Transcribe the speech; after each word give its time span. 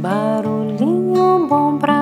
Barulhinho 0.00 1.46
bom 1.46 1.76
pra 1.76 1.99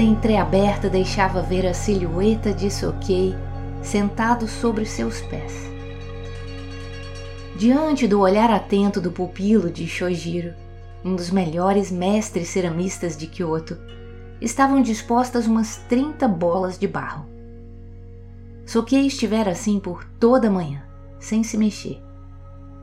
porta 0.00 0.02
entreaberta 0.02 0.88
deixava 0.88 1.42
ver 1.42 1.66
a 1.66 1.74
silhueta 1.74 2.54
de 2.54 2.70
Sokei 2.70 3.34
sentado 3.82 4.48
sobre 4.48 4.86
seus 4.86 5.20
pés. 5.20 5.70
Diante 7.54 8.08
do 8.08 8.20
olhar 8.20 8.50
atento 8.50 8.98
do 8.98 9.12
pupilo 9.12 9.70
de 9.70 9.86
Shojiro, 9.86 10.54
um 11.04 11.14
dos 11.14 11.30
melhores 11.30 11.90
mestres 11.90 12.48
ceramistas 12.48 13.14
de 13.14 13.26
Kyoto, 13.26 13.76
estavam 14.40 14.80
dispostas 14.80 15.46
umas 15.46 15.76
30 15.88 16.26
bolas 16.26 16.78
de 16.78 16.88
barro. 16.88 17.26
Sokei 18.64 19.06
estivera 19.06 19.50
assim 19.50 19.78
por 19.78 20.04
toda 20.18 20.48
a 20.48 20.50
manhã, 20.50 20.82
sem 21.18 21.42
se 21.42 21.58
mexer, 21.58 22.02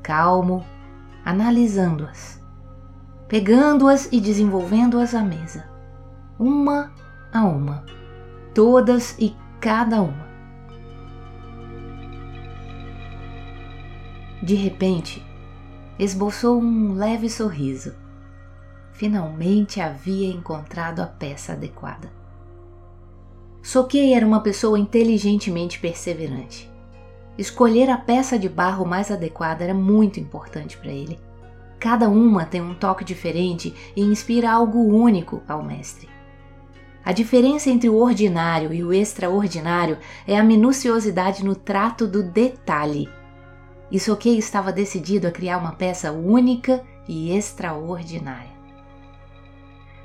calmo, 0.04 0.64
analisando-as, 1.26 2.40
pegando-as 3.28 4.08
e 4.12 4.22
desenvolvendo-as 4.22 5.16
à 5.16 5.24
mesa 5.24 5.78
uma 6.40 6.92
a 7.32 7.44
uma, 7.46 7.86
todas 8.54 9.16
e 9.20 9.36
cada 9.60 10.02
uma. 10.02 10.28
De 14.42 14.56
repente, 14.56 15.26
esboçou 16.00 16.62
um 16.62 16.94
leve 16.94 17.30
sorriso. 17.30 17.96
Finalmente 18.94 19.82
havia 19.82 20.30
encontrado 20.30 21.02
a 21.02 21.06
peça 21.06 21.54
adequada. 21.54 22.12
Soquei 23.62 24.14
era 24.14 24.26
uma 24.26 24.40
pessoa 24.40 24.80
inteligentemente 24.80 25.80
perseverante. 25.80 26.72
Escolher 27.38 27.90
a 27.90 27.98
peça 27.98 28.40
de 28.40 28.48
barro 28.48 28.86
mais 28.86 29.12
adequada 29.12 29.64
era 29.64 29.74
muito 29.74 30.20
importante 30.20 30.78
para 30.78 30.92
ele. 30.92 31.20
Cada 31.80 32.10
uma 32.10 32.46
tem 32.46 32.62
um 32.62 32.74
toque 32.74 33.04
diferente 33.04 33.74
e 33.96 34.02
inspira 34.02 34.52
algo 34.52 34.80
único 34.80 35.44
ao 35.48 35.62
mestre. 35.62 36.17
A 37.08 37.14
diferença 37.14 37.70
entre 37.70 37.88
o 37.88 37.96
ordinário 37.96 38.74
e 38.74 38.84
o 38.84 38.92
extraordinário 38.92 39.98
é 40.28 40.38
a 40.38 40.44
minuciosidade 40.44 41.42
no 41.42 41.56
trato 41.56 42.06
do 42.06 42.22
detalhe. 42.22 43.08
Isoquei 43.90 44.38
estava 44.38 44.74
decidido 44.74 45.26
a 45.26 45.32
criar 45.32 45.58
uma 45.58 45.72
peça 45.72 46.12
única 46.12 46.84
e 47.08 47.32
extraordinária. 47.32 48.52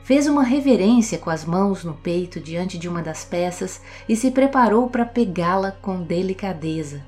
Fez 0.04 0.28
uma 0.28 0.44
reverência 0.44 1.18
com 1.18 1.28
as 1.28 1.44
mãos 1.44 1.82
no 1.82 1.94
peito 1.94 2.38
diante 2.38 2.78
de 2.78 2.88
uma 2.88 3.02
das 3.02 3.24
peças 3.24 3.80
e 4.08 4.14
se 4.14 4.30
preparou 4.30 4.88
para 4.88 5.04
pegá-la 5.04 5.72
com 5.72 6.04
delicadeza, 6.04 7.02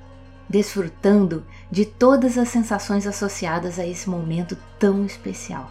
desfrutando 0.48 1.46
de 1.70 1.84
todas 1.84 2.36
as 2.36 2.48
sensações 2.48 3.06
associadas 3.06 3.78
a 3.78 3.86
esse 3.86 4.10
momento 4.10 4.58
tão 4.76 5.06
especial 5.06 5.70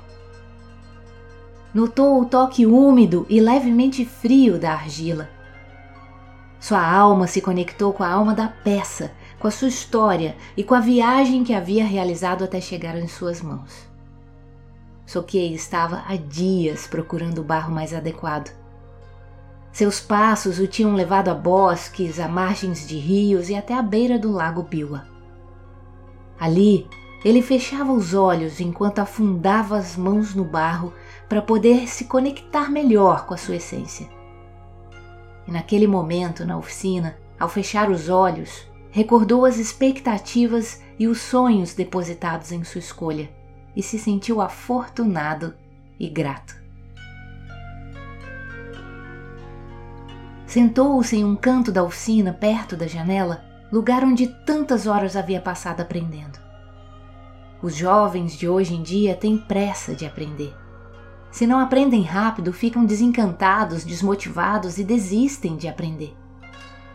notou 1.73 2.21
o 2.21 2.25
toque 2.25 2.65
úmido 2.65 3.25
e 3.29 3.39
levemente 3.39 4.05
frio 4.05 4.59
da 4.59 4.73
argila. 4.73 5.29
Sua 6.59 6.85
alma 6.85 7.27
se 7.27 7.41
conectou 7.41 7.91
com 7.91 8.03
a 8.03 8.09
alma 8.09 8.33
da 8.33 8.47
peça, 8.47 9.11
com 9.39 9.47
a 9.47 9.51
sua 9.51 9.67
história 9.67 10.37
e 10.55 10.63
com 10.63 10.75
a 10.75 10.79
viagem 10.79 11.43
que 11.43 11.53
havia 11.53 11.83
realizado 11.83 12.43
até 12.43 12.61
chegar 12.61 12.97
em 12.97 13.07
suas 13.07 13.41
mãos. 13.41 13.85
Sokei 15.05 15.53
estava 15.53 16.03
há 16.07 16.15
dias 16.15 16.87
procurando 16.87 17.39
o 17.39 17.43
barro 17.43 17.73
mais 17.73 17.93
adequado. 17.93 18.51
Seus 19.71 19.99
passos 19.99 20.59
o 20.59 20.67
tinham 20.67 20.93
levado 20.93 21.29
a 21.29 21.33
bosques, 21.33 22.19
a 22.19 22.27
margens 22.27 22.87
de 22.87 22.97
rios 22.97 23.49
e 23.49 23.55
até 23.55 23.73
a 23.73 23.81
beira 23.81 24.17
do 24.17 24.31
lago 24.31 24.63
Biwa. 24.63 25.05
Ali, 26.39 26.87
ele 27.25 27.41
fechava 27.41 27.91
os 27.91 28.13
olhos 28.13 28.59
enquanto 28.59 28.99
afundava 28.99 29.77
as 29.77 29.97
mãos 29.97 30.35
no 30.35 30.43
barro 30.43 30.93
para 31.33 31.41
poder 31.41 31.87
se 31.87 32.05
conectar 32.05 32.69
melhor 32.69 33.25
com 33.25 33.33
a 33.33 33.37
sua 33.37 33.55
essência. 33.55 34.07
E 35.47 35.51
naquele 35.51 35.87
momento, 35.87 36.45
na 36.45 36.55
oficina, 36.55 37.17
ao 37.39 37.49
fechar 37.49 37.89
os 37.89 38.07
olhos, 38.07 38.67
recordou 38.91 39.43
as 39.43 39.57
expectativas 39.57 40.83
e 40.99 41.07
os 41.07 41.19
sonhos 41.19 41.73
depositados 41.73 42.51
em 42.51 42.63
sua 42.63 42.77
escolha 42.77 43.31
e 43.75 43.81
se 43.81 43.97
sentiu 43.97 44.41
afortunado 44.41 45.55
e 45.99 46.07
grato. 46.07 46.55
Sentou-se 50.45 51.17
em 51.17 51.25
um 51.25 51.35
canto 51.35 51.71
da 51.71 51.81
oficina 51.81 52.31
perto 52.31 52.77
da 52.77 52.85
janela, 52.85 53.43
lugar 53.71 54.03
onde 54.03 54.27
tantas 54.45 54.85
horas 54.85 55.15
havia 55.15 55.41
passado 55.41 55.81
aprendendo. 55.81 56.37
Os 57.59 57.75
jovens 57.75 58.37
de 58.37 58.47
hoje 58.47 58.75
em 58.75 58.83
dia 58.83 59.15
têm 59.15 59.35
pressa 59.35 59.95
de 59.95 60.05
aprender. 60.05 60.61
Se 61.33 61.47
não 61.47 61.59
aprendem 61.59 62.03
rápido, 62.03 62.53
ficam 62.53 62.85
desencantados, 62.85 63.83
desmotivados 63.83 64.77
e 64.77 64.83
desistem 64.83 65.57
de 65.57 65.67
aprender. 65.67 66.15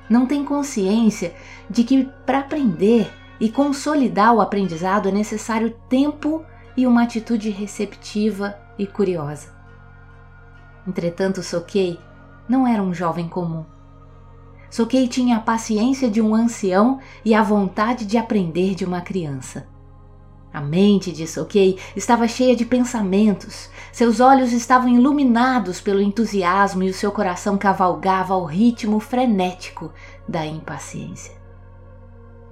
Não 0.09 0.27
têm 0.27 0.45
consciência 0.45 1.35
de 1.69 1.83
que 1.83 2.09
para 2.25 2.39
aprender 2.39 3.13
e 3.41 3.51
consolidar 3.51 4.33
o 4.33 4.41
aprendizado 4.41 5.09
é 5.09 5.13
necessário 5.13 5.75
tempo 5.89 6.45
e 6.77 6.87
uma 6.87 7.03
atitude 7.03 7.51
receptiva 7.51 8.57
e 8.79 8.87
curiosa. 8.87 9.53
Entretanto, 10.87 11.43
Sokei 11.43 11.99
não 12.49 12.65
era 12.65 12.81
um 12.81 12.95
jovem 12.95 13.29
comum. 13.29 13.65
Sokei 14.71 15.09
tinha 15.09 15.39
a 15.39 15.41
paciência 15.41 16.09
de 16.09 16.23
um 16.23 16.33
ancião 16.33 17.01
e 17.25 17.35
a 17.35 17.43
vontade 17.43 18.07
de 18.07 18.17
aprender 18.17 18.77
de 18.77 18.85
uma 18.85 19.01
criança. 19.01 19.67
A 20.59 20.61
mente 20.61 21.13
de 21.13 21.25
Sokei 21.25 21.79
estava 21.95 22.27
cheia 22.27 22.57
de 22.57 22.65
pensamentos, 22.65 23.71
seus 23.93 24.19
olhos 24.19 24.53
estavam 24.53 24.89
iluminados 24.89 25.81
pelo 25.81 26.01
entusiasmo 26.01 26.83
e 26.83 26.91
o 26.91 26.95
seu 26.95 27.13
coração 27.13 27.57
cavalgava 27.57 28.35
ao 28.35 28.45
ritmo 28.45 28.99
frenético 28.99 29.93
da 30.27 30.45
impaciência. 30.45 31.33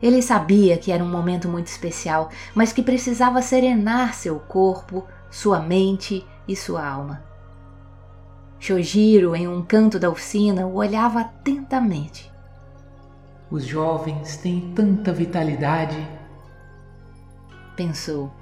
Ele 0.00 0.22
sabia 0.22 0.78
que 0.78 0.92
era 0.92 1.02
um 1.02 1.10
momento 1.10 1.48
muito 1.48 1.66
especial, 1.66 2.30
mas 2.54 2.72
que 2.72 2.80
precisava 2.80 3.42
serenar 3.42 4.14
seu 4.14 4.38
corpo, 4.38 5.04
sua 5.28 5.58
mente 5.58 6.24
e 6.46 6.54
sua 6.54 6.86
alma. 6.86 7.24
Shojiro, 8.60 9.34
em 9.34 9.48
um 9.48 9.64
canto 9.64 9.98
da 9.98 10.08
oficina, 10.08 10.64
o 10.64 10.76
olhava 10.76 11.22
atentamente. 11.22 12.32
Os 13.50 13.64
jovens 13.64 14.36
têm 14.36 14.72
tanta 14.76 15.12
vitalidade 15.12 15.96
pensou. 17.76 18.32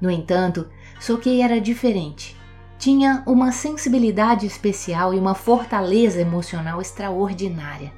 No 0.00 0.10
entanto, 0.10 0.68
Sokei 1.00 1.40
era 1.40 1.60
diferente. 1.60 2.36
Tinha 2.76 3.22
uma 3.24 3.52
sensibilidade 3.52 4.44
especial 4.44 5.14
e 5.14 5.18
uma 5.18 5.34
fortaleza 5.34 6.20
emocional 6.20 6.80
extraordinária. 6.80 7.92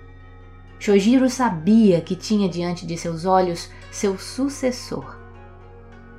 Shojiro 0.78 1.31
sabia 1.31 2.03
que 2.03 2.15
tinha 2.15 2.47
diante 2.47 2.87
de 2.87 2.99
seus 2.99 3.25
olhos 3.25 3.71
seu 3.91 4.19
sucessor. 4.19 5.19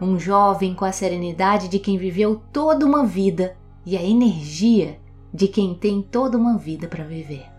Um 0.02 0.18
jovem 0.18 0.74
com 0.74 0.84
a 0.84 0.92
serenidade 0.92 1.68
de 1.68 1.78
quem 1.78 1.98
viveu 1.98 2.42
toda 2.52 2.84
uma 2.84 3.06
vida 3.06 3.56
e 3.86 3.96
a 3.96 4.04
energia 4.04 5.00
de 5.32 5.48
quem 5.48 5.76
tem 5.76 6.02
toda 6.02 6.36
uma 6.36 6.58
vida 6.58 6.88
para 6.88 7.04
viver. 7.04 7.55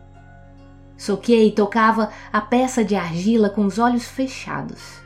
Sokei 0.96 1.50
tocava 1.52 2.10
a 2.32 2.40
peça 2.40 2.82
de 2.82 2.94
argila 2.94 3.50
com 3.50 3.66
os 3.66 3.78
olhos 3.78 4.06
fechados. 4.06 5.00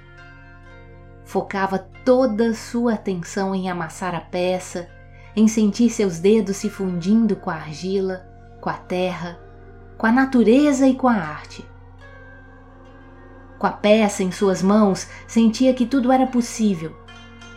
Focava 1.24 1.78
toda 2.04 2.54
sua 2.54 2.94
atenção 2.94 3.54
em 3.54 3.68
amassar 3.68 4.14
a 4.14 4.20
peça, 4.20 4.88
em 5.34 5.48
sentir 5.48 5.90
seus 5.90 6.18
dedos 6.18 6.56
se 6.56 6.70
fundindo 6.70 7.36
com 7.36 7.50
a 7.50 7.54
argila, 7.54 8.26
com 8.60 8.70
a 8.70 8.74
terra, 8.74 9.38
com 9.98 10.06
a 10.06 10.12
natureza 10.12 10.86
e 10.86 10.94
com 10.94 11.08
a 11.08 11.14
arte. 11.14 11.64
Com 13.58 13.66
a 13.66 13.72
peça 13.72 14.22
em 14.22 14.32
suas 14.32 14.62
mãos, 14.62 15.08
sentia 15.26 15.74
que 15.74 15.86
tudo 15.86 16.10
era 16.10 16.26
possível, 16.26 16.96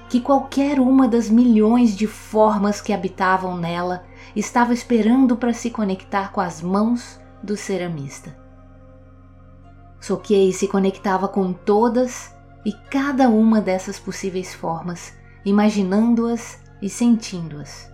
que 0.10 0.20
qualquer 0.20 0.80
uma 0.80 1.08
das 1.08 1.30
milhões 1.30 1.96
de 1.96 2.08
formas 2.08 2.82
que 2.82 2.94
habitavam 2.94 3.58
nela 3.58 4.04
estava 4.36 4.74
esperando 4.74 5.38
para 5.38 5.54
se 5.54 5.70
conectar 5.70 6.32
com 6.32 6.42
as 6.42 6.62
mãos 6.62 7.23
do 7.44 7.58
ceramista. 7.58 8.36
Sokei 10.00 10.52
se 10.52 10.68
conectava 10.68 11.28
com 11.28 11.54
todas 11.54 12.34
e 12.66 12.72
cada 12.90 13.30
uma 13.30 13.62
dessas 13.62 14.00
possíveis 14.00 14.54
formas 14.54 15.14
imaginando-as 15.46 16.60
e 16.82 16.90
sentindo-as. 16.90 17.93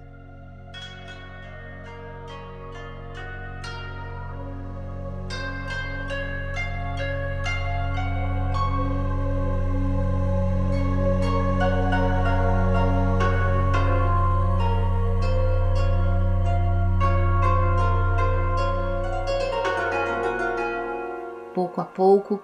Pouco 22.00 22.40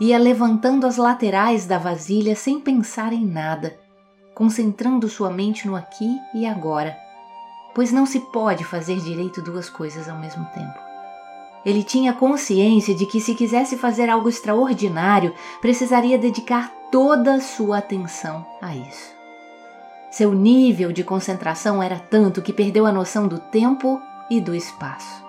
ia 0.00 0.18
levantando 0.18 0.84
as 0.84 0.96
laterais 0.96 1.64
da 1.64 1.78
vasilha 1.78 2.34
sem 2.34 2.58
pensar 2.58 3.12
em 3.12 3.24
nada, 3.24 3.78
concentrando 4.34 5.08
sua 5.08 5.30
mente 5.30 5.64
no 5.68 5.76
aqui 5.76 6.18
e 6.34 6.44
agora, 6.44 6.96
pois 7.72 7.92
não 7.92 8.04
se 8.04 8.18
pode 8.18 8.64
fazer 8.64 8.96
direito 8.96 9.40
duas 9.40 9.70
coisas 9.70 10.08
ao 10.08 10.18
mesmo 10.18 10.44
tempo. 10.46 10.74
Ele 11.64 11.84
tinha 11.84 12.12
consciência 12.12 12.94
de 12.96 13.06
que, 13.06 13.20
se 13.20 13.34
quisesse 13.34 13.76
fazer 13.76 14.10
algo 14.10 14.28
extraordinário, 14.28 15.32
precisaria 15.60 16.18
dedicar 16.18 16.72
toda 16.90 17.34
a 17.34 17.40
sua 17.40 17.78
atenção 17.78 18.44
a 18.60 18.74
isso. 18.74 19.14
Seu 20.10 20.32
nível 20.32 20.92
de 20.92 21.04
concentração 21.04 21.82
era 21.82 21.98
tanto 21.98 22.42
que 22.42 22.52
perdeu 22.52 22.86
a 22.86 22.92
noção 22.92 23.28
do 23.28 23.38
tempo 23.38 24.00
e 24.28 24.40
do 24.40 24.54
espaço. 24.54 25.25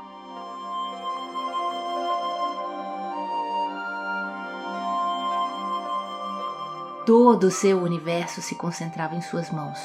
Todo 7.08 7.46
o 7.46 7.52
seu 7.52 7.82
universo 7.82 8.42
se 8.42 8.54
concentrava 8.54 9.16
em 9.16 9.22
suas 9.22 9.50
mãos. 9.50 9.80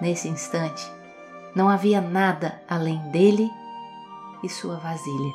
Nesse 0.00 0.26
instante, 0.26 0.84
não 1.54 1.68
havia 1.68 2.00
nada 2.00 2.60
além 2.68 2.98
dele 3.12 3.48
e 4.42 4.48
sua 4.48 4.78
vasilha. 4.78 5.32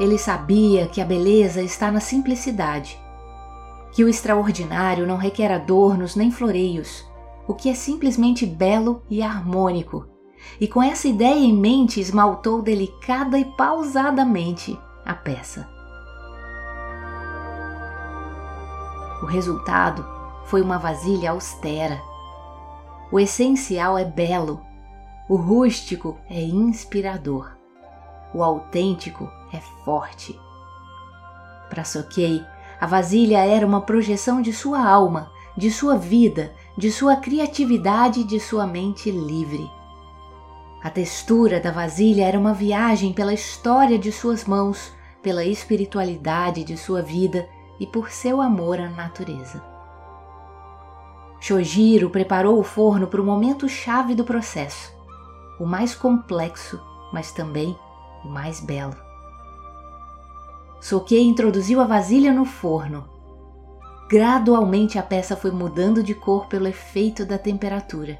Ele 0.00 0.18
sabia 0.18 0.88
que 0.88 1.00
a 1.00 1.04
beleza 1.04 1.62
está 1.62 1.88
na 1.92 2.00
simplicidade 2.00 2.98
que 3.92 4.04
o 4.04 4.08
extraordinário 4.08 5.06
não 5.06 5.16
requer 5.16 5.52
adornos 5.52 6.14
nem 6.14 6.30
floreios, 6.30 7.04
o 7.46 7.54
que 7.54 7.68
é 7.68 7.74
simplesmente 7.74 8.46
belo 8.46 9.02
e 9.10 9.22
harmônico. 9.22 10.06
E 10.60 10.66
com 10.66 10.82
essa 10.82 11.08
ideia 11.08 11.38
em 11.38 11.52
mente, 11.52 12.00
esmaltou 12.00 12.62
delicada 12.62 13.38
e 13.38 13.44
pausadamente 13.44 14.78
a 15.04 15.14
peça. 15.14 15.68
O 19.22 19.26
resultado 19.26 20.06
foi 20.46 20.62
uma 20.62 20.78
vasilha 20.78 21.32
austera. 21.32 22.00
O 23.12 23.20
essencial 23.20 23.98
é 23.98 24.04
belo, 24.04 24.60
o 25.28 25.36
rústico 25.36 26.18
é 26.28 26.40
inspirador, 26.40 27.56
o 28.32 28.42
autêntico 28.42 29.28
é 29.52 29.60
forte. 29.84 30.38
Para 31.68 31.84
Soquei, 31.84 32.44
a 32.80 32.86
vasilha 32.86 33.44
era 33.44 33.66
uma 33.66 33.82
projeção 33.82 34.40
de 34.40 34.52
sua 34.52 34.82
alma, 34.82 35.30
de 35.54 35.70
sua 35.70 35.96
vida, 35.96 36.54
de 36.78 36.90
sua 36.90 37.16
criatividade 37.16 38.20
e 38.20 38.24
de 38.24 38.40
sua 38.40 38.66
mente 38.66 39.10
livre. 39.10 39.70
A 40.82 40.88
textura 40.88 41.60
da 41.60 41.70
vasilha 41.70 42.24
era 42.24 42.38
uma 42.38 42.54
viagem 42.54 43.12
pela 43.12 43.34
história 43.34 43.98
de 43.98 44.10
suas 44.10 44.46
mãos, 44.46 44.92
pela 45.22 45.44
espiritualidade 45.44 46.64
de 46.64 46.78
sua 46.78 47.02
vida 47.02 47.46
e 47.78 47.86
por 47.86 48.10
seu 48.10 48.40
amor 48.40 48.80
à 48.80 48.88
natureza. 48.88 49.62
Shojiro 51.38 52.08
preparou 52.08 52.58
o 52.58 52.64
forno 52.64 53.06
para 53.06 53.20
o 53.20 53.24
momento 53.24 53.68
chave 53.68 54.14
do 54.14 54.24
processo, 54.24 54.90
o 55.58 55.66
mais 55.66 55.94
complexo, 55.94 56.80
mas 57.12 57.30
também 57.30 57.78
o 58.24 58.28
mais 58.28 58.60
belo. 58.60 59.09
Soquei 60.80 61.22
introduziu 61.22 61.80
a 61.80 61.84
vasilha 61.84 62.32
no 62.32 62.44
forno. 62.44 63.08
Gradualmente 64.08 64.98
a 64.98 65.02
peça 65.02 65.36
foi 65.36 65.50
mudando 65.50 66.02
de 66.02 66.14
cor 66.14 66.46
pelo 66.46 66.66
efeito 66.66 67.24
da 67.24 67.38
temperatura. 67.38 68.18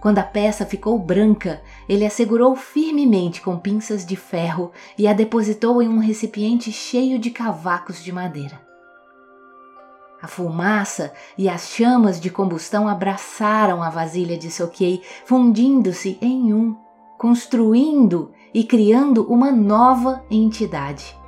Quando 0.00 0.18
a 0.18 0.22
peça 0.22 0.64
ficou 0.64 0.98
branca, 0.98 1.60
ele 1.86 2.06
a 2.06 2.10
segurou 2.10 2.56
firmemente 2.56 3.42
com 3.42 3.58
pinças 3.58 4.06
de 4.06 4.16
ferro 4.16 4.72
e 4.96 5.06
a 5.06 5.12
depositou 5.12 5.82
em 5.82 5.88
um 5.88 5.98
recipiente 5.98 6.72
cheio 6.72 7.18
de 7.18 7.30
cavacos 7.30 8.02
de 8.02 8.10
madeira. 8.10 8.58
A 10.22 10.26
fumaça 10.26 11.12
e 11.36 11.48
as 11.48 11.68
chamas 11.68 12.20
de 12.20 12.30
combustão 12.30 12.88
abraçaram 12.88 13.82
a 13.82 13.90
vasilha 13.90 14.38
de 14.38 14.50
Soquei, 14.50 15.02
fundindo-se 15.26 16.16
em 16.22 16.54
um, 16.54 16.76
construindo 17.18 18.30
e 18.54 18.64
criando 18.64 19.24
uma 19.30 19.50
nova 19.50 20.24
entidade. 20.30 21.19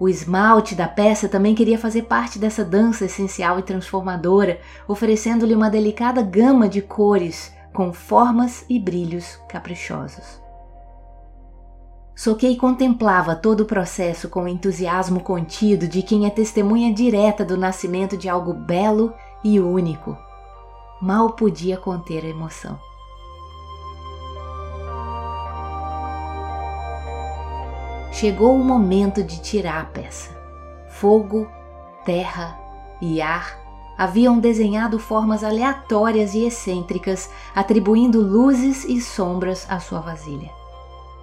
O 0.00 0.08
esmalte 0.08 0.74
da 0.74 0.88
peça 0.88 1.28
também 1.28 1.54
queria 1.54 1.78
fazer 1.78 2.04
parte 2.04 2.38
dessa 2.38 2.64
dança 2.64 3.04
essencial 3.04 3.58
e 3.58 3.62
transformadora, 3.62 4.58
oferecendo-lhe 4.88 5.54
uma 5.54 5.68
delicada 5.68 6.22
gama 6.22 6.66
de 6.66 6.80
cores, 6.80 7.52
com 7.70 7.92
formas 7.92 8.64
e 8.66 8.80
brilhos 8.80 9.38
caprichosos. 9.46 10.40
Soquei 12.16 12.56
contemplava 12.56 13.36
todo 13.36 13.60
o 13.60 13.66
processo 13.66 14.30
com 14.30 14.44
o 14.44 14.48
entusiasmo 14.48 15.20
contido 15.20 15.86
de 15.86 16.02
quem 16.02 16.26
é 16.26 16.30
testemunha 16.30 16.92
direta 16.94 17.44
do 17.44 17.58
nascimento 17.58 18.16
de 18.16 18.26
algo 18.26 18.54
belo 18.54 19.12
e 19.44 19.60
único. 19.60 20.16
Mal 21.00 21.34
podia 21.34 21.76
conter 21.76 22.24
a 22.24 22.28
emoção. 22.28 22.89
Chegou 28.20 28.54
o 28.54 28.62
momento 28.62 29.24
de 29.24 29.40
tirar 29.40 29.80
a 29.80 29.84
peça. 29.86 30.28
Fogo, 30.90 31.50
terra 32.04 32.54
e 33.00 33.22
ar 33.22 33.58
haviam 33.96 34.38
desenhado 34.38 34.98
formas 34.98 35.42
aleatórias 35.42 36.34
e 36.34 36.44
excêntricas, 36.44 37.30
atribuindo 37.54 38.20
luzes 38.20 38.84
e 38.84 39.00
sombras 39.00 39.66
à 39.70 39.80
sua 39.80 40.00
vasilha. 40.00 40.50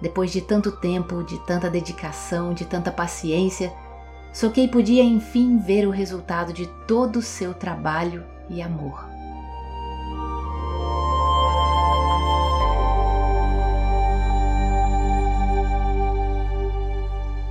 Depois 0.02 0.32
de 0.32 0.40
tanto 0.40 0.72
tempo, 0.72 1.22
de 1.22 1.38
tanta 1.46 1.70
dedicação, 1.70 2.52
de 2.52 2.64
tanta 2.64 2.90
paciência, 2.90 3.72
Soquei 4.32 4.68
podia 4.68 5.02
enfim 5.02 5.56
ver 5.56 5.86
o 5.86 5.90
resultado 5.90 6.52
de 6.52 6.66
todo 6.86 7.16
o 7.16 7.22
seu 7.22 7.54
trabalho 7.54 8.24
e 8.50 8.60
amor. 8.60 9.17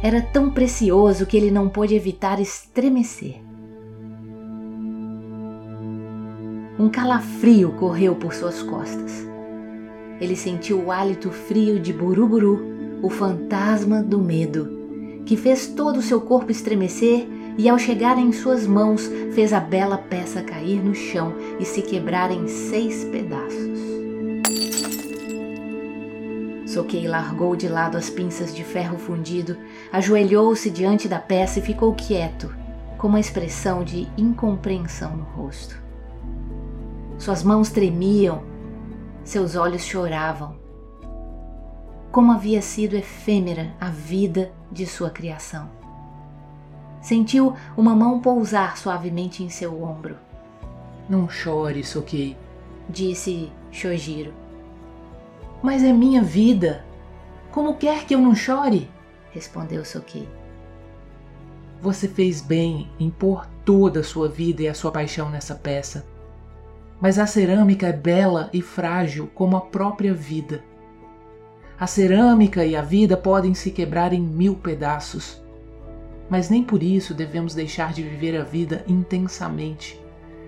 Era 0.02 0.22
tão 0.22 0.50
precioso 0.50 1.26
que 1.26 1.36
ele 1.36 1.50
não 1.50 1.68
pôde 1.70 1.96
evitar 1.96 2.40
estremecer. 2.40 3.42
Um 6.80 6.90
calafrio 6.90 7.72
correu 7.72 8.16
por 8.16 8.34
suas 8.34 8.62
costas. 8.62 9.28
Ele 10.22 10.36
sentiu 10.36 10.80
o 10.80 10.92
hálito 10.92 11.32
frio 11.32 11.80
de 11.80 11.92
Buruburu, 11.92 12.60
o 13.02 13.10
fantasma 13.10 14.04
do 14.04 14.20
medo, 14.20 15.24
que 15.26 15.36
fez 15.36 15.68
todo 15.68 15.98
o 15.98 16.04
seu 16.04 16.22
corpo 16.22 16.52
estremecer 16.52 17.28
e, 17.58 17.68
ao 17.68 17.80
chegar 17.80 18.20
em 18.20 18.32
suas 18.32 18.68
mãos, 18.68 19.10
fez 19.34 19.52
a 19.54 19.60
bela 19.60 19.98
peça 19.98 20.44
cair 20.44 20.84
no 20.84 20.94
chão 20.94 21.34
e 21.60 21.66
se 21.66 21.82
quebrar 21.82 22.32
em 22.32 22.48
seis 22.48 23.04
pedaços. 23.06 23.97
Soquei 26.78 27.08
largou 27.08 27.56
de 27.56 27.68
lado 27.68 27.98
as 27.98 28.08
pinças 28.08 28.56
de 28.56 28.64
ferro 28.64 29.00
fundido, 29.00 29.58
ajoelhou-se 29.92 30.70
diante 30.70 31.08
da 31.08 31.18
peça 31.18 31.58
e 31.58 31.62
ficou 31.64 31.96
quieto, 31.96 32.56
com 33.00 33.08
uma 33.08 33.20
expressão 33.20 33.84
de 33.84 34.08
incompreensão 34.16 35.18
no 35.18 35.24
rosto. 35.24 35.76
Suas 37.18 37.42
mãos 37.42 37.72
tremiam, 37.72 38.44
seus 39.24 39.56
olhos 39.56 39.82
choravam. 39.82 40.56
Como 42.12 42.32
havia 42.32 42.62
sido 42.62 42.96
efêmera 42.96 43.74
a 43.82 43.90
vida 43.90 44.52
de 44.72 44.86
sua 44.86 45.10
criação. 45.10 45.72
Sentiu 47.02 47.56
uma 47.76 47.96
mão 47.96 48.20
pousar 48.20 48.78
suavemente 48.78 49.44
em 49.44 49.50
seu 49.50 49.82
ombro. 49.82 50.16
Não 51.10 51.28
chore, 51.28 51.84
Soquei, 51.84 52.38
disse 52.88 53.52
Shojiro. 53.72 54.32
Mas 55.62 55.84
é 55.84 55.92
minha 55.92 56.22
vida. 56.22 56.86
Como 57.52 57.76
quer 57.76 58.06
que 58.06 58.14
eu 58.14 58.20
não 58.20 58.36
chore? 58.36 58.90
Respondeu 59.32 59.84
Soki. 59.84 60.28
Você 61.82 62.08
fez 62.08 62.42
bem 62.42 62.90
em 63.00 63.10
pôr 63.10 63.48
toda 63.64 64.00
a 64.00 64.04
sua 64.04 64.28
vida 64.28 64.64
e 64.64 64.68
a 64.68 64.74
sua 64.74 64.92
paixão 64.92 65.30
nessa 65.30 65.56
peça. 65.56 66.06
Mas 67.00 67.20
a 67.20 67.28
cerâmica 67.28 67.88
é 67.88 67.94
bela 67.94 68.50
e 68.52 68.62
frágil 68.62 69.30
como 69.36 69.56
a 69.56 69.62
própria 69.62 70.14
vida. 70.14 70.64
A 71.80 71.86
cerâmica 71.86 72.66
e 72.66 72.76
a 72.76 72.82
vida 72.82 73.16
podem 73.16 73.54
se 73.54 73.70
quebrar 73.70 74.12
em 74.12 74.22
mil 74.22 74.56
pedaços, 74.56 75.40
mas 76.28 76.50
nem 76.50 76.64
por 76.64 76.82
isso 76.82 77.14
devemos 77.14 77.54
deixar 77.54 77.94
de 77.94 78.02
viver 78.02 78.36
a 78.36 78.44
vida 78.44 78.84
intensamente, 78.88 80.00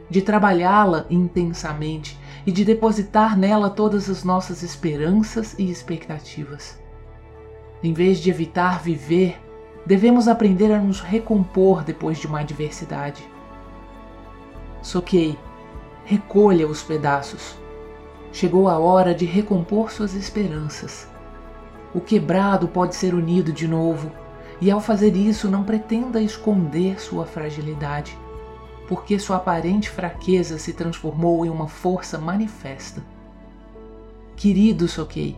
de 0.09 0.21
trabalhá-la 0.21 1.05
intensamente 1.09 2.19
e 2.45 2.51
de 2.51 2.65
depositar 2.65 3.37
nela 3.37 3.69
todas 3.69 4.09
as 4.09 4.23
nossas 4.23 4.63
esperanças 4.63 5.55
e 5.57 5.69
expectativas. 5.69 6.79
Em 7.83 7.93
vez 7.93 8.19
de 8.19 8.29
evitar 8.29 8.81
viver, 8.81 9.39
devemos 9.85 10.27
aprender 10.27 10.71
a 10.71 10.79
nos 10.79 10.99
recompor 10.99 11.83
depois 11.83 12.17
de 12.17 12.27
uma 12.27 12.41
adversidade. 12.41 13.23
Soquei, 14.81 15.37
recolha 16.05 16.67
os 16.67 16.81
pedaços. 16.81 17.57
Chegou 18.31 18.67
a 18.67 18.77
hora 18.77 19.13
de 19.13 19.25
recompor 19.25 19.91
suas 19.91 20.13
esperanças. 20.13 21.07
O 21.93 21.99
quebrado 21.99 22.67
pode 22.67 22.95
ser 22.95 23.13
unido 23.13 23.51
de 23.51 23.67
novo, 23.67 24.11
e 24.61 24.69
ao 24.69 24.81
fazer 24.81 25.15
isso, 25.15 25.49
não 25.49 25.63
pretenda 25.63 26.21
esconder 26.21 26.99
sua 26.99 27.25
fragilidade, 27.25 28.17
porque 28.89 29.19
sua 29.19 29.35
aparente 29.35 29.87
fraqueza 29.87 30.57
se 30.57 30.73
transformou 30.73 31.45
em 31.45 31.49
uma 31.49 31.67
força 31.67 32.17
manifesta. 32.17 33.03
Querido 34.35 34.87
Soquei, 34.87 35.37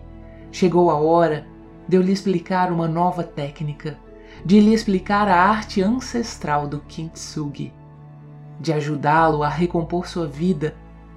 chegou 0.54 0.90
a 0.90 0.96
hora 0.96 1.46
de 1.86 1.98
eu 1.98 2.02
lhe 2.02 2.14
explicar 2.14 2.72
uma 2.72 2.88
nova 2.88 3.24
técnica, 3.26 3.98
de 4.46 4.58
lhe 4.62 4.74
explicar 4.74 5.28
a 5.28 5.36
arte 5.36 5.82
ancestral 5.82 6.66
do 6.66 6.80
Kintsugi, 6.80 7.74
de 8.58 8.72
ajudá-lo 8.72 9.44
a 9.44 9.50
recompor 9.50 10.08
sua 10.08 10.28
vida, 10.28 10.74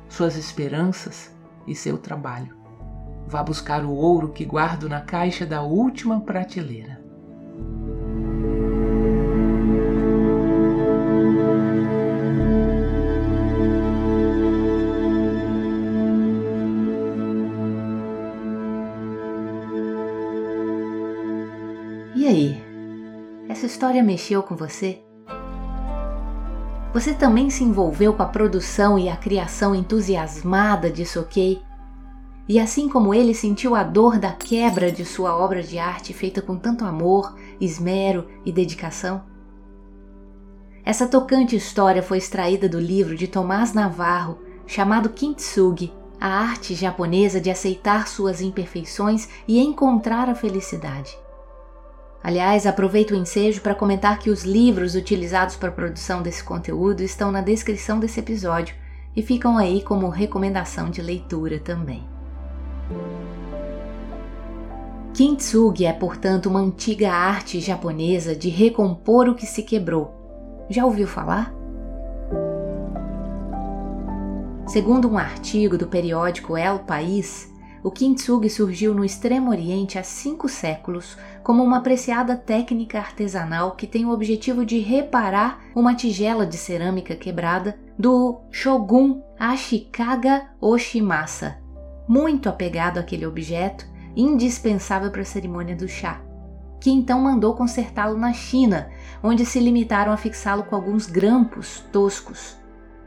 suas 0.08 0.36
esperanças 0.36 1.32
e 1.68 1.72
seu 1.72 1.96
trabalho. 1.96 2.56
Vá 3.28 3.44
buscar 3.44 3.84
o 3.84 3.92
ouro 3.92 4.30
que 4.30 4.44
guardo 4.44 4.88
na 4.88 5.00
caixa 5.00 5.46
da 5.46 5.62
última 5.62 6.20
prateleira. 6.20 7.00
História 23.84 24.02
mexeu 24.02 24.42
com 24.42 24.56
você? 24.56 25.02
Você 26.94 27.12
também 27.12 27.50
se 27.50 27.62
envolveu 27.62 28.14
com 28.14 28.22
a 28.22 28.26
produção 28.26 28.98
e 28.98 29.10
a 29.10 29.16
criação 29.16 29.74
entusiasmada 29.74 30.90
de 30.90 31.04
Sokei 31.04 31.60
e 32.48 32.58
assim 32.58 32.88
como 32.88 33.12
ele 33.12 33.34
sentiu 33.34 33.74
a 33.74 33.82
dor 33.82 34.18
da 34.18 34.32
quebra 34.32 34.90
de 34.90 35.04
sua 35.04 35.36
obra 35.36 35.62
de 35.62 35.78
arte 35.78 36.14
feita 36.14 36.40
com 36.40 36.56
tanto 36.56 36.86
amor, 36.86 37.36
esmero 37.60 38.26
e 38.42 38.50
dedicação? 38.50 39.22
Essa 40.82 41.06
tocante 41.06 41.54
história 41.54 42.02
foi 42.02 42.16
extraída 42.16 42.66
do 42.66 42.80
livro 42.80 43.14
de 43.14 43.28
Tomás 43.28 43.74
Navarro, 43.74 44.38
chamado 44.66 45.10
Kintsugi, 45.10 45.92
a 46.18 46.28
arte 46.28 46.74
japonesa 46.74 47.38
de 47.38 47.50
aceitar 47.50 48.08
suas 48.08 48.40
imperfeições 48.40 49.28
e 49.46 49.60
encontrar 49.60 50.30
a 50.30 50.34
felicidade. 50.34 51.22
Aliás, 52.24 52.66
aproveito 52.66 53.10
o 53.10 53.16
ensejo 53.16 53.60
para 53.60 53.74
comentar 53.74 54.18
que 54.18 54.30
os 54.30 54.44
livros 54.44 54.94
utilizados 54.94 55.56
para 55.56 55.68
a 55.68 55.72
produção 55.72 56.22
desse 56.22 56.42
conteúdo 56.42 57.02
estão 57.02 57.30
na 57.30 57.42
descrição 57.42 58.00
desse 58.00 58.18
episódio 58.18 58.74
e 59.14 59.20
ficam 59.20 59.58
aí 59.58 59.82
como 59.82 60.08
recomendação 60.08 60.88
de 60.88 61.02
leitura 61.02 61.60
também. 61.60 62.02
Kintsugi 65.12 65.84
é, 65.84 65.92
portanto, 65.92 66.46
uma 66.46 66.60
antiga 66.60 67.12
arte 67.12 67.60
japonesa 67.60 68.34
de 68.34 68.48
recompor 68.48 69.28
o 69.28 69.34
que 69.34 69.44
se 69.44 69.62
quebrou. 69.62 70.64
Já 70.70 70.86
ouviu 70.86 71.06
falar? 71.06 71.54
Segundo 74.66 75.10
um 75.10 75.18
artigo 75.18 75.76
do 75.76 75.86
periódico 75.86 76.56
El 76.56 76.78
País, 76.78 77.52
o 77.82 77.90
kintsugi 77.90 78.48
surgiu 78.48 78.94
no 78.94 79.04
Extremo 79.04 79.50
Oriente 79.50 79.98
há 79.98 80.02
cinco 80.02 80.48
séculos 80.48 81.18
como 81.44 81.62
uma 81.62 81.76
apreciada 81.76 82.34
técnica 82.34 82.98
artesanal 82.98 83.72
que 83.76 83.86
tem 83.86 84.06
o 84.06 84.10
objetivo 84.10 84.64
de 84.64 84.78
reparar 84.78 85.60
uma 85.76 85.94
tigela 85.94 86.46
de 86.46 86.56
cerâmica 86.56 87.14
quebrada 87.14 87.78
do 87.98 88.40
shogun 88.50 89.22
Ashikaga 89.38 90.48
Oshimasa, 90.58 91.58
muito 92.08 92.48
apegado 92.48 92.98
àquele 92.98 93.26
objeto, 93.26 93.86
indispensável 94.16 95.10
para 95.10 95.20
a 95.20 95.24
cerimônia 95.24 95.76
do 95.76 95.86
chá, 95.86 96.22
que 96.80 96.90
então 96.90 97.20
mandou 97.20 97.54
consertá-lo 97.54 98.16
na 98.16 98.32
China, 98.32 98.88
onde 99.22 99.44
se 99.44 99.60
limitaram 99.60 100.12
a 100.12 100.16
fixá-lo 100.16 100.64
com 100.64 100.74
alguns 100.74 101.06
grampos 101.06 101.84
toscos. 101.92 102.56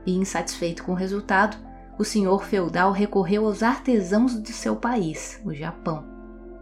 E 0.05 0.15
insatisfeito 0.15 0.83
com 0.83 0.91
o 0.91 0.95
resultado, 0.95 1.57
o 1.97 2.03
senhor 2.03 2.43
feudal 2.43 2.91
recorreu 2.91 3.47
aos 3.47 3.63
artesãos 3.63 4.39
de 4.41 4.53
seu 4.53 4.75
país, 4.75 5.41
o 5.43 5.51
Japão. 5.53 6.16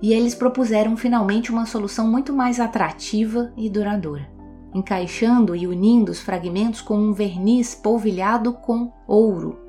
E 0.05 0.13
eles 0.13 0.35
propuseram 0.35 0.95
finalmente 0.95 1.51
uma 1.51 1.65
solução 1.65 2.07
muito 2.07 2.31
mais 2.31 2.59
atrativa 2.59 3.51
e 3.57 3.67
duradoura, 3.67 4.29
encaixando 4.73 5.55
e 5.55 5.65
unindo 5.65 6.11
os 6.11 6.21
fragmentos 6.21 6.79
com 6.79 6.95
um 6.95 7.11
verniz 7.11 7.73
polvilhado 7.73 8.53
com 8.53 8.93
ouro 9.07 9.65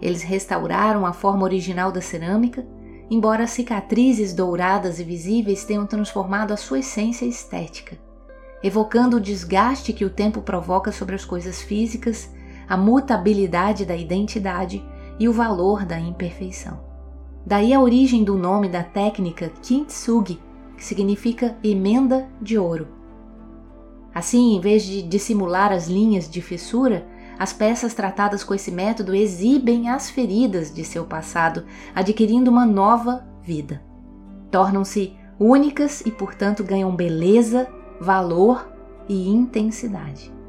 eles 0.00 0.22
restauraram 0.22 1.04
a 1.04 1.12
forma 1.12 1.44
original 1.44 1.92
da 1.92 2.00
cerâmica, 2.00 2.66
embora 3.10 3.46
cicatrizes 3.46 4.32
douradas 4.32 4.98
e 4.98 5.04
visíveis 5.04 5.64
tenham 5.64 5.86
transformado 5.86 6.52
a 6.52 6.56
sua 6.56 6.78
essência 6.78 7.26
estética, 7.26 7.98
evocando 8.62 9.18
o 9.18 9.20
desgaste 9.20 9.92
que 9.92 10.04
o 10.04 10.10
tempo 10.10 10.40
provoca 10.40 10.90
sobre 10.90 11.14
as 11.14 11.24
coisas 11.24 11.60
físicas, 11.60 12.30
a 12.68 12.76
mutabilidade 12.76 13.84
da 13.84 13.96
identidade 13.96 14.82
e 15.18 15.28
o 15.28 15.32
valor 15.32 15.84
da 15.84 15.98
imperfeição. 15.98 16.89
Daí 17.44 17.72
a 17.72 17.80
origem 17.80 18.22
do 18.22 18.36
nome 18.36 18.68
da 18.68 18.82
técnica 18.82 19.50
kintsugi, 19.62 20.38
que 20.76 20.84
significa 20.84 21.56
emenda 21.62 22.28
de 22.40 22.58
ouro. 22.58 22.88
Assim, 24.14 24.56
em 24.56 24.60
vez 24.60 24.82
de 24.82 25.02
dissimular 25.02 25.72
as 25.72 25.88
linhas 25.88 26.28
de 26.28 26.42
fissura, 26.42 27.06
as 27.38 27.52
peças 27.52 27.94
tratadas 27.94 28.44
com 28.44 28.52
esse 28.52 28.70
método 28.70 29.14
exibem 29.14 29.88
as 29.88 30.10
feridas 30.10 30.72
de 30.72 30.84
seu 30.84 31.04
passado, 31.04 31.64
adquirindo 31.94 32.50
uma 32.50 32.66
nova 32.66 33.24
vida. 33.42 33.82
Tornam-se 34.50 35.14
únicas 35.38 36.02
e, 36.02 36.10
portanto, 36.10 36.62
ganham 36.62 36.94
beleza, 36.94 37.66
valor 38.00 38.68
e 39.08 39.28
intensidade. 39.28 40.39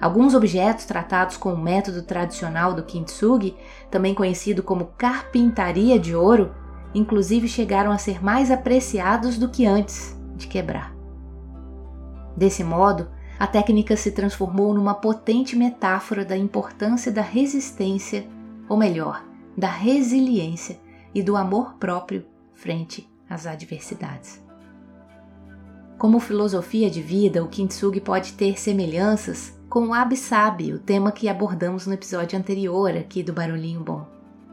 Alguns 0.00 0.34
objetos 0.34 0.84
tratados 0.84 1.36
com 1.36 1.54
o 1.54 1.58
método 1.58 2.02
tradicional 2.02 2.74
do 2.74 2.82
kintsugi, 2.82 3.56
também 3.90 4.14
conhecido 4.14 4.62
como 4.62 4.92
carpintaria 4.98 5.98
de 5.98 6.14
ouro, 6.14 6.54
inclusive 6.94 7.48
chegaram 7.48 7.90
a 7.90 7.98
ser 7.98 8.22
mais 8.22 8.50
apreciados 8.50 9.38
do 9.38 9.48
que 9.48 9.64
antes 9.64 10.16
de 10.36 10.46
quebrar. 10.46 10.94
Desse 12.36 12.62
modo, 12.62 13.08
a 13.38 13.46
técnica 13.46 13.96
se 13.96 14.12
transformou 14.12 14.74
numa 14.74 14.94
potente 14.94 15.56
metáfora 15.56 16.24
da 16.24 16.36
importância 16.36 17.10
da 17.10 17.22
resistência, 17.22 18.26
ou 18.68 18.76
melhor, 18.76 19.24
da 19.56 19.68
resiliência 19.68 20.78
e 21.14 21.22
do 21.22 21.36
amor 21.36 21.74
próprio 21.74 22.26
frente 22.52 23.08
às 23.28 23.46
adversidades. 23.46 24.44
Como 25.98 26.20
filosofia 26.20 26.90
de 26.90 27.00
vida, 27.00 27.42
o 27.42 27.48
Kintsugi 27.48 28.00
pode 28.00 28.34
ter 28.34 28.58
semelhanças 28.60 29.55
com 29.76 29.88
o 29.88 29.92
Abisabi, 29.92 30.72
o 30.72 30.78
tema 30.78 31.12
que 31.12 31.28
abordamos 31.28 31.86
no 31.86 31.92
episódio 31.92 32.38
anterior 32.38 32.96
aqui 32.96 33.22
do 33.22 33.34
Barulhinho 33.34 33.84
Bom. 33.84 34.06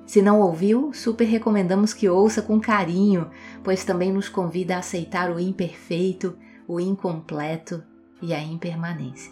Se 0.06 0.22
não 0.22 0.42
ouviu, 0.42 0.92
super 0.92 1.24
recomendamos 1.24 1.94
que 1.94 2.10
ouça 2.10 2.42
com 2.42 2.60
carinho, 2.60 3.30
pois 3.64 3.86
também 3.86 4.12
nos 4.12 4.28
convida 4.28 4.76
a 4.76 4.80
aceitar 4.80 5.32
o 5.32 5.40
imperfeito, 5.40 6.38
o 6.68 6.78
incompleto 6.78 7.82
e 8.22 8.34
a 8.34 8.44
impermanência. 8.44 9.32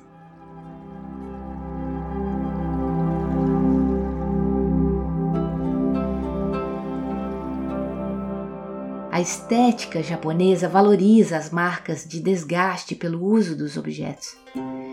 A 9.12 9.20
estética 9.20 10.02
japonesa 10.02 10.70
valoriza 10.70 11.36
as 11.36 11.50
marcas 11.50 12.08
de 12.08 12.22
desgaste 12.22 12.96
pelo 12.96 13.22
uso 13.22 13.58
dos 13.58 13.76
objetos. 13.76 14.38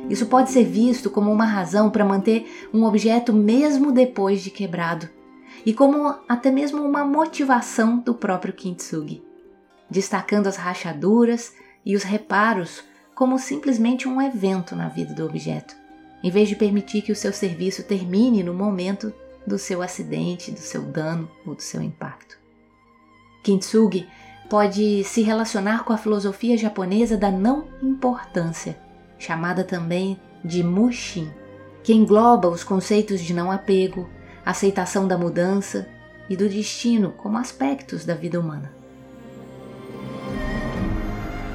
Isso 0.09 0.27
pode 0.27 0.51
ser 0.51 0.65
visto 0.65 1.11
como 1.11 1.31
uma 1.31 1.45
razão 1.45 1.91
para 1.91 2.05
manter 2.05 2.69
um 2.73 2.85
objeto 2.85 3.33
mesmo 3.33 3.93
depois 3.93 4.43
de 4.43 4.51
quebrado, 4.51 5.09
e 5.65 5.73
como 5.73 6.15
até 6.29 6.51
mesmo 6.51 6.83
uma 6.83 7.05
motivação 7.05 7.99
do 7.99 8.15
próprio 8.15 8.55
kintsugi, 8.55 9.23
destacando 9.91 10.47
as 10.47 10.57
rachaduras 10.57 11.53
e 11.85 11.95
os 11.95 12.03
reparos 12.03 12.85
como 13.15 13.39
simplesmente 13.39 14.09
um 14.09 14.23
evento 14.23 14.77
na 14.77 14.89
vida 14.89 15.13
do 15.13 15.27
objeto, 15.27 15.75
em 16.23 16.31
vez 16.31 16.49
de 16.49 16.57
permitir 16.57 17.03
que 17.03 17.13
o 17.13 17.17
seu 17.17 17.33
serviço 17.33 17.83
termine 17.83 18.43
no 18.43 18.55
momento 18.55 19.13
do 19.47 19.59
seu 19.59 19.83
acidente, 19.83 20.51
do 20.51 20.61
seu 20.61 20.83
dano 20.83 21.29
ou 21.45 21.55
do 21.55 21.63
seu 21.63 21.83
impacto. 21.83 22.39
Kintsugi 23.43 24.07
pode 24.49 25.05
se 25.05 25.23
relacionar 25.23 25.85
com 25.85 25.93
a 25.93 25.99
filosofia 25.99 26.57
japonesa 26.57 27.17
da 27.17 27.31
não 27.31 27.67
importância, 27.83 28.79
chamada 29.19 29.65
também 29.65 30.19
de 30.45 30.63
Mushin, 30.63 31.31
que 31.83 31.93
engloba 31.93 32.49
os 32.49 32.63
conceitos 32.63 33.21
de 33.21 33.35
não 33.35 33.51
apego, 33.51 34.09
aceitação 34.45 35.09
da 35.09 35.19
mudança 35.19 35.89
e 36.29 36.37
do 36.37 36.49
destino 36.49 37.13
como 37.17 37.39
aspectos 37.39 38.05
da 38.05 38.15
vida 38.15 38.39
humana. 38.39 38.73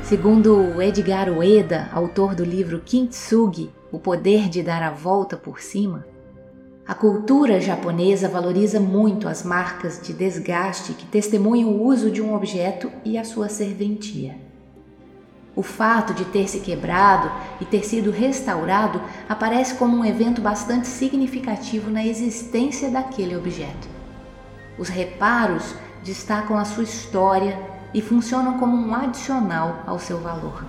Segundo 0.04 0.82
Edgar 0.82 1.30
Ueda, 1.30 1.90
autor 1.94 2.36
do 2.36 2.44
livro 2.44 2.82
Kintsugi, 2.86 3.72
O 3.92 3.98
Poder 3.98 4.50
de 4.50 4.62
Dar 4.62 4.84
a 4.84 4.92
Volta 4.92 5.38
por 5.38 5.62
Cima, 5.62 6.06
a 6.86 6.94
cultura 6.94 7.62
japonesa 7.62 8.28
valoriza 8.28 8.78
muito 8.78 9.30
as 9.30 9.42
marcas 9.42 10.02
de 10.02 10.12
desgaste 10.12 10.92
que 10.92 11.06
testemunham 11.06 11.70
o 11.70 11.86
uso 11.86 12.12
de 12.12 12.22
um 12.22 12.36
objeto 12.36 12.92
e 13.06 13.18
a 13.18 13.24
sua 13.24 13.48
serventia. 13.48 14.36
O 15.56 15.62
fato 15.62 16.14
de 16.14 16.26
ter 16.26 16.48
se 16.48 16.62
quebrado 16.62 17.32
e 17.62 17.66
ter 17.66 17.84
sido 17.84 18.10
restaurado 18.10 19.00
aparece 19.30 19.76
como 19.76 19.98
um 19.98 20.06
evento 20.06 20.42
bastante 20.42 20.88
significativo 20.88 21.92
na 21.92 22.04
existência 22.04 22.90
daquele 22.90 23.36
objeto. 23.36 23.88
Os 24.80 24.90
reparos 24.90 25.76
destacam 26.04 26.58
a 26.58 26.66
sua 26.66 26.84
história 26.84 27.60
e 27.94 28.02
funcionam 28.02 28.58
como 28.58 28.76
um 28.76 28.96
adicional 28.96 29.84
ao 29.86 30.00
seu 30.00 30.20
valor. 30.20 30.66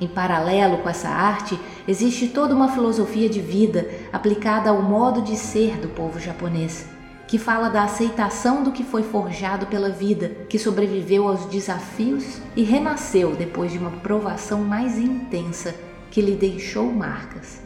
Em 0.00 0.06
paralelo 0.06 0.78
com 0.78 0.88
essa 0.88 1.08
arte, 1.08 1.58
existe 1.88 2.28
toda 2.28 2.54
uma 2.54 2.68
filosofia 2.68 3.28
de 3.28 3.40
vida 3.40 3.90
aplicada 4.12 4.70
ao 4.70 4.80
modo 4.80 5.22
de 5.22 5.36
ser 5.36 5.76
do 5.78 5.88
povo 5.88 6.20
japonês, 6.20 6.86
que 7.28 7.38
fala 7.38 7.68
da 7.68 7.84
aceitação 7.84 8.64
do 8.64 8.72
que 8.72 8.82
foi 8.82 9.02
forjado 9.02 9.66
pela 9.66 9.90
vida, 9.90 10.30
que 10.48 10.58
sobreviveu 10.58 11.28
aos 11.28 11.44
desafios 11.44 12.40
e 12.56 12.64
renasceu 12.64 13.36
depois 13.36 13.70
de 13.70 13.78
uma 13.78 13.90
provação 13.90 14.64
mais 14.64 14.98
intensa 14.98 15.74
que 16.10 16.22
lhe 16.22 16.34
deixou 16.34 16.90
marcas. 16.90 17.60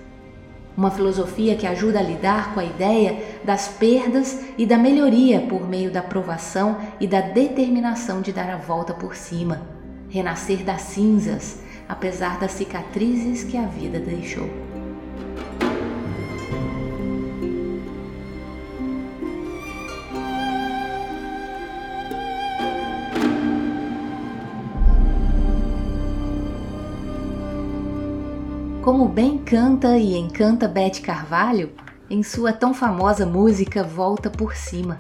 Uma 0.76 0.90
filosofia 0.90 1.54
que 1.54 1.66
ajuda 1.66 2.00
a 2.00 2.02
lidar 2.02 2.52
com 2.52 2.60
a 2.60 2.64
ideia 2.64 3.22
das 3.44 3.68
perdas 3.68 4.40
e 4.58 4.66
da 4.66 4.76
melhoria 4.76 5.40
por 5.42 5.68
meio 5.68 5.92
da 5.92 6.02
provação 6.02 6.76
e 6.98 7.06
da 7.06 7.20
determinação 7.20 8.20
de 8.20 8.32
dar 8.32 8.50
a 8.50 8.56
volta 8.56 8.92
por 8.92 9.14
cima, 9.14 9.62
renascer 10.08 10.64
das 10.64 10.82
cinzas 10.82 11.62
apesar 11.88 12.38
das 12.38 12.52
cicatrizes 12.52 13.44
que 13.44 13.56
a 13.56 13.66
vida 13.66 14.00
deixou. 14.00 14.48
Como 28.92 29.08
bem 29.08 29.38
canta 29.38 29.96
e 29.96 30.18
encanta 30.18 30.68
Beth 30.68 31.00
Carvalho 31.02 31.72
em 32.10 32.22
sua 32.22 32.52
tão 32.52 32.74
famosa 32.74 33.24
música 33.24 33.82
Volta 33.82 34.28
por 34.28 34.54
Cima. 34.54 34.98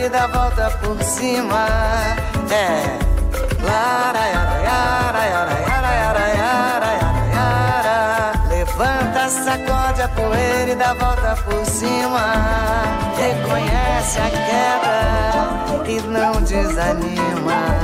e 0.00 0.08
dá 0.08 0.26
volta 0.26 0.70
por 0.82 1.00
cima. 1.04 1.66
É. 2.50 2.96
sacode 9.28 10.02
a 10.02 10.08
poeira 10.08 10.70
e 10.70 10.74
dá 10.74 10.94
volta 10.94 11.36
por 11.42 11.64
cima. 11.66 12.20
Reconhece 13.16 14.18
a 14.20 14.30
queda 14.30 15.90
e 15.90 16.00
não 16.00 16.42
desanima. 16.42 17.76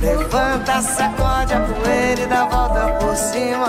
Levanta, 0.00 0.80
sacode 0.82 1.54
a 1.54 1.60
poeira 1.60 2.22
e 2.22 2.26
dá 2.26 2.44
volta 2.46 2.88
por 2.98 3.16
cima. 3.16 3.66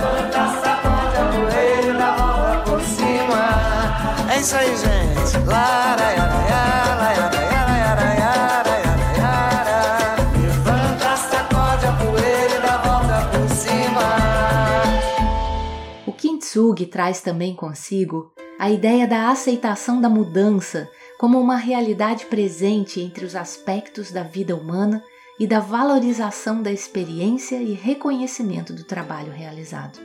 Levanta, 0.00 0.60
sacode 0.62 1.16
a 1.16 1.24
poeira 1.32 1.86
e 1.86 1.98
dá 1.98 2.10
volta 2.12 2.70
por 2.70 2.80
cima. 2.80 4.32
É 4.32 4.38
isso 4.38 4.56
aí, 4.56 4.76
gente. 4.76 5.38
Lara, 5.46 6.85
traz 16.86 17.20
também 17.20 17.54
consigo 17.54 18.32
a 18.58 18.70
ideia 18.70 19.06
da 19.06 19.30
aceitação 19.30 20.00
da 20.00 20.08
mudança 20.08 20.90
como 21.18 21.38
uma 21.40 21.56
realidade 21.56 22.26
presente 22.26 23.00
entre 23.00 23.24
os 23.24 23.34
aspectos 23.34 24.10
da 24.10 24.22
vida 24.22 24.54
humana 24.54 25.02
e 25.38 25.46
da 25.46 25.60
valorização 25.60 26.62
da 26.62 26.72
experiência 26.72 27.56
e 27.56 27.74
reconhecimento 27.74 28.72
do 28.72 28.84
trabalho 28.84 29.32
realizado. 29.32 29.98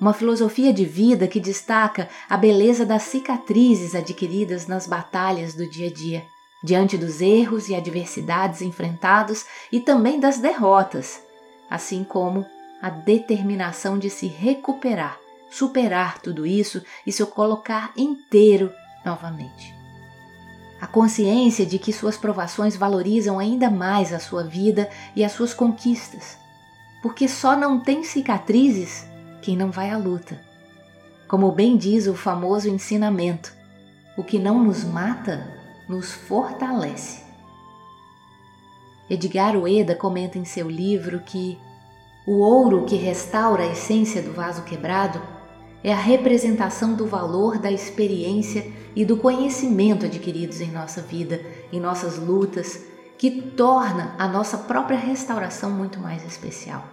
Uma 0.00 0.12
filosofia 0.12 0.72
de 0.72 0.84
vida 0.84 1.26
que 1.26 1.40
destaca 1.40 2.08
a 2.28 2.36
beleza 2.36 2.86
das 2.86 3.02
cicatrizes 3.02 3.94
adquiridas 3.94 4.66
nas 4.66 4.86
batalhas 4.86 5.54
do 5.54 5.68
dia 5.68 5.88
a 5.88 5.92
dia, 5.92 6.24
diante 6.62 6.96
dos 6.96 7.20
erros 7.20 7.68
e 7.68 7.74
adversidades 7.74 8.62
enfrentados 8.62 9.44
e 9.70 9.80
também 9.80 10.18
das 10.18 10.38
derrotas, 10.38 11.20
assim 11.70 12.04
como 12.04 12.44
a 12.80 12.90
determinação 12.90 13.98
de 13.98 14.08
se 14.08 14.26
recuperar 14.26 15.18
superar 15.50 16.20
tudo 16.20 16.46
isso 16.46 16.82
e 17.06 17.12
se 17.12 17.24
colocar 17.26 17.92
inteiro 17.96 18.72
novamente. 19.04 19.74
A 20.80 20.86
consciência 20.86 21.66
de 21.66 21.78
que 21.78 21.92
suas 21.92 22.16
provações 22.16 22.76
valorizam 22.76 23.38
ainda 23.38 23.68
mais 23.68 24.12
a 24.12 24.18
sua 24.18 24.44
vida 24.44 24.88
e 25.16 25.24
as 25.24 25.32
suas 25.32 25.52
conquistas, 25.52 26.38
porque 27.02 27.26
só 27.26 27.56
não 27.56 27.80
tem 27.80 28.04
cicatrizes 28.04 29.04
quem 29.42 29.56
não 29.56 29.70
vai 29.70 29.90
à 29.90 29.96
luta. 29.96 30.40
Como 31.26 31.50
bem 31.52 31.76
diz 31.76 32.06
o 32.06 32.14
famoso 32.14 32.68
ensinamento, 32.68 33.52
o 34.16 34.22
que 34.22 34.38
não 34.38 34.62
nos 34.62 34.84
mata 34.84 35.48
nos 35.88 36.12
fortalece. 36.12 37.22
Edgar 39.10 39.56
Ueda 39.56 39.94
comenta 39.94 40.38
em 40.38 40.44
seu 40.44 40.68
livro 40.68 41.20
que 41.20 41.58
o 42.26 42.40
ouro 42.40 42.84
que 42.84 42.96
restaura 42.96 43.62
a 43.62 43.72
essência 43.72 44.22
do 44.22 44.32
vaso 44.32 44.62
quebrado 44.62 45.20
é 45.82 45.92
a 45.92 45.96
representação 45.96 46.94
do 46.94 47.06
valor 47.06 47.58
da 47.58 47.70
experiência 47.70 48.66
e 48.96 49.04
do 49.04 49.16
conhecimento 49.16 50.06
adquiridos 50.06 50.60
em 50.60 50.70
nossa 50.70 51.00
vida, 51.00 51.40
em 51.72 51.78
nossas 51.78 52.18
lutas, 52.18 52.80
que 53.16 53.30
torna 53.30 54.14
a 54.18 54.28
nossa 54.28 54.58
própria 54.58 54.98
restauração 54.98 55.70
muito 55.70 55.98
mais 55.98 56.24
especial. 56.24 56.84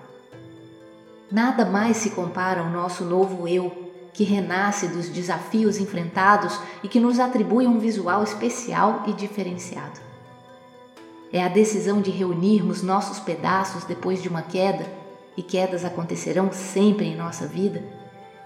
Nada 1.31 1.65
mais 1.65 1.97
se 1.97 2.11
compara 2.11 2.61
ao 2.61 2.69
nosso 2.69 3.03
novo 3.03 3.47
eu, 3.47 3.83
que 4.13 4.23
renasce 4.23 4.87
dos 4.87 5.09
desafios 5.09 5.77
enfrentados 5.77 6.57
e 6.81 6.87
que 6.87 6.99
nos 6.99 7.19
atribui 7.19 7.67
um 7.67 7.79
visual 7.79 8.23
especial 8.23 9.03
e 9.07 9.13
diferenciado. 9.13 9.99
É 11.33 11.43
a 11.43 11.49
decisão 11.49 12.01
de 12.01 12.11
reunirmos 12.11 12.81
nossos 12.81 13.19
pedaços 13.19 13.83
depois 13.83 14.21
de 14.21 14.29
uma 14.29 14.41
queda, 14.41 14.85
e 15.35 15.43
quedas 15.43 15.83
acontecerão 15.83 16.49
sempre 16.53 17.07
em 17.07 17.17
nossa 17.17 17.45
vida 17.45 17.83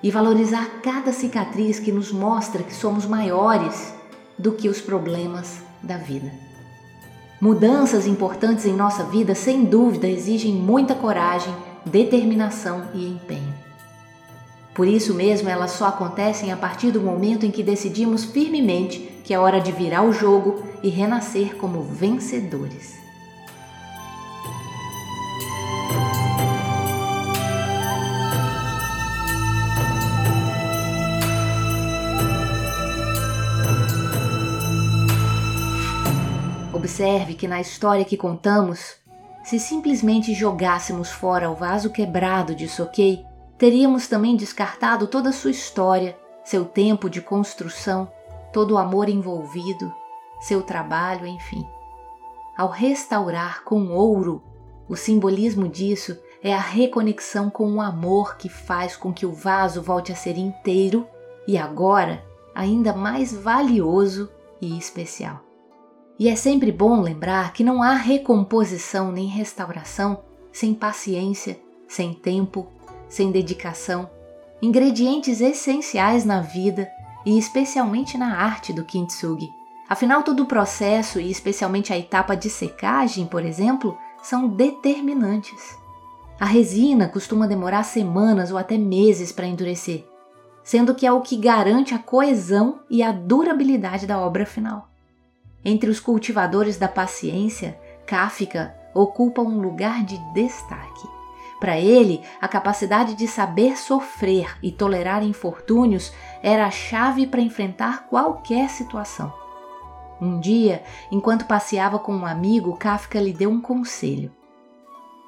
e 0.02 0.12
valorizar 0.12 0.82
cada 0.82 1.12
cicatriz 1.12 1.80
que 1.80 1.92
nos 1.92 2.12
mostra 2.12 2.64
que 2.64 2.74
somos 2.74 3.06
maiores 3.06 3.94
do 4.38 4.54
que 4.54 4.70
os 4.70 4.80
problemas 4.80 5.58
da 5.84 5.98
vida. 5.98 6.32
Mudanças 7.42 8.06
importantes 8.06 8.66
em 8.66 8.74
nossa 8.74 9.04
vida, 9.04 9.34
sem 9.34 9.64
dúvida, 9.64 10.08
exigem 10.08 10.54
muita 10.54 10.96
coragem, 10.96 11.54
determinação 11.86 12.86
e 12.94 13.08
empenho. 13.08 13.54
Por 14.74 14.88
isso 14.88 15.14
mesmo, 15.14 15.50
elas 15.50 15.72
só 15.72 15.88
acontecem 15.88 16.52
a 16.52 16.58
partir 16.58 16.92
do 16.92 17.02
momento 17.02 17.46
em 17.46 17.52
que 17.52 17.64
decidimos 17.64 18.24
firmemente 18.24 19.22
que 19.24 19.34
é 19.34 19.40
hora 19.40 19.60
de 19.60 19.72
virar 19.72 20.04
o 20.04 20.14
jogo 20.14 20.64
e 20.82 20.90
renascer 20.90 21.56
como 21.56 21.84
vencedores. 21.84 23.09
Observe 37.00 37.34
que 37.36 37.48
na 37.48 37.62
história 37.62 38.04
que 38.04 38.18
contamos, 38.18 38.98
se 39.42 39.58
simplesmente 39.58 40.34
jogássemos 40.34 41.10
fora 41.10 41.50
o 41.50 41.56
vaso 41.56 41.92
quebrado 41.92 42.54
de 42.54 42.68
Sokei, 42.68 43.24
teríamos 43.58 44.10
também 44.10 44.36
descartado 44.36 45.08
toda 45.08 45.30
a 45.30 45.32
sua 45.32 45.50
história, 45.50 46.20
seu 46.44 46.66
tempo 46.66 47.10
de 47.10 47.22
construção, 47.22 48.12
todo 48.52 48.74
o 48.74 48.78
amor 48.78 49.08
envolvido, 49.08 49.90
seu 50.42 50.62
trabalho, 50.62 51.26
enfim. 51.26 51.66
ao 52.58 52.68
restaurar 52.68 53.64
com 53.64 53.88
ouro, 53.92 54.44
o 54.90 54.98
simbolismo 54.98 55.70
disso 55.70 56.20
é 56.44 56.54
a 56.54 56.60
reconexão 56.60 57.50
com 57.50 57.76
o 57.76 57.80
amor 57.80 58.36
que 58.36 58.50
faz 58.50 58.98
com 58.98 59.14
que 59.14 59.26
o 59.26 59.32
vaso 59.32 59.82
volte 59.82 60.12
a 60.12 60.18
ser 60.18 60.38
inteiro 60.38 61.08
e 61.48 61.58
agora 61.58 62.22
ainda 62.54 62.92
mais 62.92 63.32
valioso 63.32 64.30
e 64.62 64.78
especial. 64.78 65.49
E 66.20 66.28
é 66.28 66.36
sempre 66.36 66.70
bom 66.70 67.00
lembrar 67.00 67.54
que 67.54 67.64
não 67.64 67.82
há 67.82 67.94
recomposição 67.94 69.10
nem 69.10 69.26
restauração 69.26 70.22
sem 70.52 70.74
paciência, 70.74 71.58
sem 71.88 72.14
tempo, 72.14 72.68
sem 73.08 73.32
dedicação, 73.32 74.10
ingredientes 74.62 75.40
essenciais 75.40 76.26
na 76.26 76.42
vida 76.42 76.90
e 77.26 77.38
especialmente 77.38 78.18
na 78.18 78.38
arte 78.38 78.74
do 78.74 78.84
kintsugi. 78.84 79.50
Afinal, 79.88 80.22
todo 80.22 80.44
o 80.44 80.46
processo 80.46 81.22
e 81.22 81.32
especialmente 81.32 81.94
a 81.94 81.98
etapa 81.98 82.36
de 82.36 82.50
secagem, 82.50 83.26
por 83.26 83.46
exemplo, 83.46 83.98
são 84.22 84.50
determinantes. 84.50 85.78
A 86.38 86.46
resina 86.46 87.08
costuma 87.08 87.48
demorar 87.48 87.84
semanas 87.84 88.52
ou 88.52 88.58
até 88.58 88.78
meses 88.78 89.32
para 89.32 89.48
endurecer, 89.48 90.06
sendo 90.64 90.94
que 90.94 91.08
é 91.08 91.12
o 91.12 91.22
que 91.22 91.38
garante 91.38 91.94
a 91.94 92.00
coesão 92.00 92.82
e 92.90 93.02
a 93.02 93.14
durabilidade 93.14 94.06
da 94.06 94.20
obra 94.20 94.46
final. 94.46 94.89
Entre 95.70 95.88
os 95.88 96.00
cultivadores 96.00 96.78
da 96.78 96.88
paciência, 96.88 97.80
Kafka 98.04 98.76
ocupa 98.92 99.44
um 99.44 99.62
lugar 99.62 100.04
de 100.04 100.18
destaque. 100.34 101.08
Para 101.60 101.78
ele, 101.78 102.24
a 102.42 102.48
capacidade 102.48 103.14
de 103.14 103.28
saber 103.28 103.78
sofrer 103.78 104.58
e 104.64 104.72
tolerar 104.72 105.24
infortúnios 105.24 106.12
era 106.42 106.66
a 106.66 106.72
chave 106.72 107.28
para 107.28 107.40
enfrentar 107.40 108.08
qualquer 108.08 108.68
situação. 108.68 109.32
Um 110.20 110.40
dia, 110.40 110.82
enquanto 111.12 111.46
passeava 111.46 112.00
com 112.00 112.16
um 112.16 112.26
amigo, 112.26 112.76
Kafka 112.76 113.22
lhe 113.22 113.32
deu 113.32 113.52
um 113.52 113.62
conselho. 113.62 114.32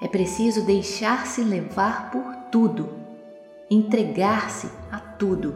É 0.02 0.08
preciso 0.08 0.66
deixar-se 0.66 1.44
levar 1.44 2.10
por 2.10 2.36
tudo, 2.52 2.90
entregar-se 3.70 4.68
a 4.92 4.98
tudo, 4.98 5.56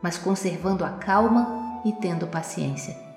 mas 0.00 0.16
conservando 0.16 0.86
a 0.86 0.90
calma 0.92 1.82
e 1.84 1.92
tendo 1.92 2.26
paciência. 2.26 3.07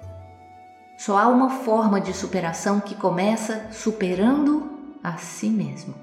Só 1.04 1.18
há 1.18 1.28
uma 1.28 1.50
forma 1.50 2.00
de 2.00 2.14
superação 2.14 2.80
que 2.80 2.94
começa 2.94 3.72
superando 3.72 4.70
a 5.04 5.18
si 5.18 5.50
mesmo. 5.50 5.96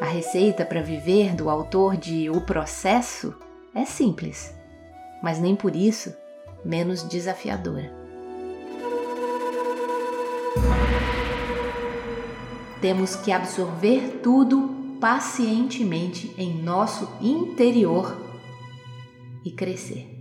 A 0.00 0.06
receita 0.06 0.64
para 0.64 0.80
viver 0.80 1.34
do 1.34 1.50
autor 1.50 1.98
de 1.98 2.30
O 2.30 2.40
Processo 2.40 3.34
é 3.74 3.84
simples, 3.84 4.54
mas 5.22 5.38
nem 5.38 5.54
por 5.54 5.76
isso 5.76 6.10
menos 6.64 7.02
desafiadora. 7.02 7.92
Temos 12.80 13.14
que 13.14 13.30
absorver 13.30 14.20
tudo 14.22 14.96
pacientemente 14.98 16.34
em 16.38 16.62
nosso 16.62 17.06
interior 17.20 18.16
e 19.44 19.50
crescer. 19.50 20.13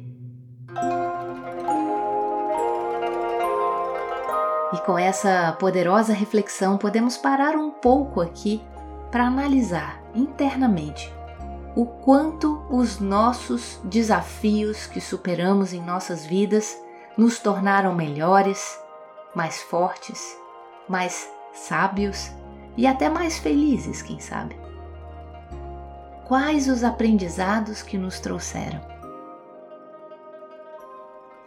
E 4.73 4.77
com 4.86 4.97
essa 4.97 5.55
poderosa 5.59 6.13
reflexão, 6.13 6.77
podemos 6.77 7.17
parar 7.17 7.55
um 7.55 7.69
pouco 7.69 8.21
aqui 8.21 8.62
para 9.12 9.25
analisar 9.25 10.01
internamente 10.15 11.13
o 11.75 11.86
quanto 11.86 12.63
os 12.69 12.99
nossos 12.99 13.79
desafios 13.83 14.86
que 14.86 15.01
superamos 15.01 15.73
em 15.73 15.81
nossas 15.81 16.25
vidas 16.25 16.77
nos 17.17 17.39
tornaram 17.39 17.93
melhores, 17.95 18.79
mais 19.36 19.62
fortes, 19.62 20.38
mais 20.88 21.29
sábios 21.53 22.31
e 22.77 22.86
até 22.86 23.09
mais 23.09 23.38
felizes, 23.38 24.01
quem 24.01 24.19
sabe. 24.19 24.55
Quais 26.25 26.67
os 26.67 26.83
aprendizados 26.83 27.81
que 27.81 27.97
nos 27.97 28.19
trouxeram? 28.19 28.92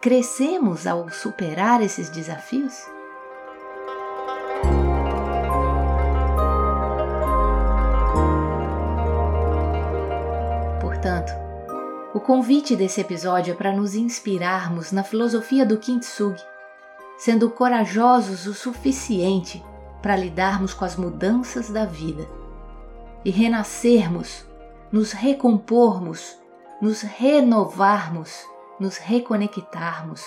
Crescemos 0.01 0.85
ao 0.85 1.09
superar 1.09 1.81
esses 1.81 2.09
desafios? 2.09 2.73
Portanto, 10.79 11.31
o 12.13 12.19
convite 12.19 12.75
desse 12.75 13.01
episódio 13.01 13.53
é 13.53 13.55
para 13.55 13.73
nos 13.73 13.95
inspirarmos 13.95 14.91
na 14.91 15.03
filosofia 15.03 15.65
do 15.65 15.77
Kintsugi 15.77 16.43
sendo 17.17 17.49
corajosos 17.49 18.45
o 18.45 18.53
suficiente 18.53 19.63
para 20.01 20.15
lidarmos 20.15 20.73
com 20.73 20.85
as 20.85 20.95
mudanças 20.95 21.69
da 21.69 21.83
vida 21.83 22.27
e 23.25 23.31
renascermos, 23.31 24.45
nos 24.91 25.11
recompormos, 25.11 26.37
nos 26.79 27.01
renovarmos, 27.01 28.45
nos 28.79 28.97
reconectarmos, 28.97 30.23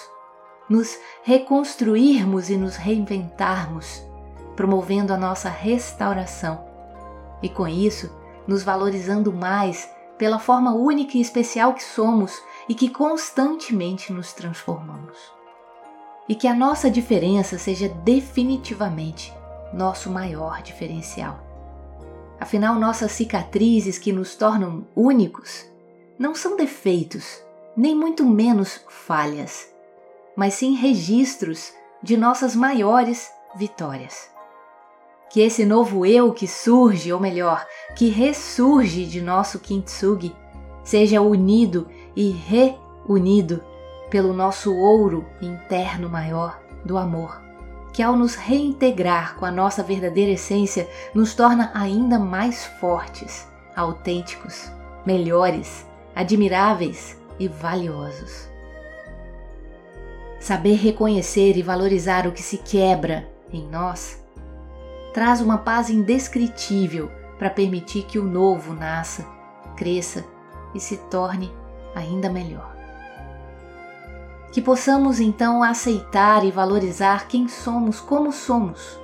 nos 0.68 0.98
reconstruirmos 1.22 2.50
e 2.50 2.56
nos 2.56 2.76
reinventarmos, 2.76 4.02
promovendo 4.56 5.12
a 5.12 5.16
nossa 5.16 5.48
restauração 5.48 6.64
e 7.42 7.48
com 7.48 7.66
isso 7.66 8.10
nos 8.46 8.62
valorizando 8.62 9.32
mais 9.32 9.88
pela 10.18 10.38
forma 10.38 10.74
única 10.74 11.16
e 11.16 11.20
especial 11.20 11.72
que 11.72 11.82
somos 11.82 12.42
e 12.68 12.74
que 12.74 12.90
constantemente 12.90 14.12
nos 14.12 14.32
transformamos 14.32 15.16
e 16.28 16.34
que 16.36 16.46
a 16.46 16.54
nossa 16.54 16.88
diferença 16.88 17.58
seja 17.58 17.88
definitivamente 17.88 19.34
nosso 19.74 20.08
maior 20.08 20.62
diferencial. 20.62 21.40
Afinal, 22.38 22.76
nossas 22.76 23.10
cicatrizes 23.10 23.98
que 23.98 24.12
nos 24.12 24.36
tornam 24.36 24.86
únicos 24.94 25.66
não 26.16 26.32
são 26.32 26.56
defeitos, 26.56 27.42
nem 27.76 27.94
muito 27.94 28.24
menos 28.24 28.80
falhas, 28.88 29.68
mas 30.37 30.54
sim 30.54 30.74
registros 30.74 31.72
de 32.02 32.16
nossas 32.16 32.56
maiores 32.56 33.30
vitórias. 33.54 34.28
Que 35.30 35.40
esse 35.40 35.64
novo 35.64 36.04
eu 36.04 36.33
que 36.33 36.48
surge, 36.48 37.12
ou 37.12 37.20
melhor, 37.20 37.64
que 37.94 38.09
ressurge 38.09 39.06
de 39.06 39.20
nosso 39.20 39.61
kintsugi, 39.61 40.35
seja 40.83 41.20
unido 41.20 41.87
e 42.16 42.30
reunido 42.30 43.62
pelo 44.11 44.33
nosso 44.33 44.74
ouro 44.74 45.24
interno 45.40 46.09
maior 46.09 46.61
do 46.85 46.98
amor, 46.98 47.40
que 47.92 48.02
ao 48.02 48.16
nos 48.16 48.35
reintegrar 48.35 49.37
com 49.37 49.44
a 49.44 49.52
nossa 49.52 49.85
verdadeira 49.85 50.33
essência, 50.33 50.88
nos 51.14 51.35
torna 51.35 51.70
ainda 51.74 52.18
mais 52.18 52.64
fortes, 52.64 53.46
autênticos, 53.76 54.68
melhores, 55.06 55.87
admiráveis 56.16 57.19
e 57.40 57.48
valiosos. 57.48 58.48
Saber 60.38 60.74
reconhecer 60.76 61.57
e 61.57 61.62
valorizar 61.62 62.26
o 62.29 62.33
que 62.33 62.42
se 62.42 62.59
quebra 62.59 63.29
em 63.53 63.66
nós 63.66 64.20
traz 65.12 65.40
uma 65.40 65.59
paz 65.59 65.90
indescritível 65.90 67.11
para 67.38 67.50
permitir 67.50 68.05
que 68.05 68.18
o 68.18 68.24
novo 68.24 68.74
nasça, 68.74 69.26
cresça 69.76 70.24
e 70.74 70.79
se 70.79 70.96
torne 70.96 71.53
ainda 71.94 72.31
melhor. 72.31 72.76
Que 74.53 74.61
possamos 74.61 75.20
então 75.20 75.62
aceitar 75.62 76.44
e 76.44 76.50
valorizar 76.50 77.26
quem 77.26 77.48
somos 77.48 78.00
como 78.00 78.33
somos, 78.33 78.98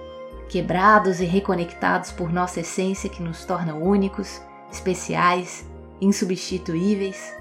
quebrados 0.48 1.20
e 1.20 1.24
reconectados 1.24 2.12
por 2.12 2.32
nossa 2.32 2.60
essência 2.60 3.10
que 3.10 3.22
nos 3.22 3.44
torna 3.44 3.74
únicos, 3.74 4.40
especiais, 4.70 5.64
insubstituíveis, 6.00 7.34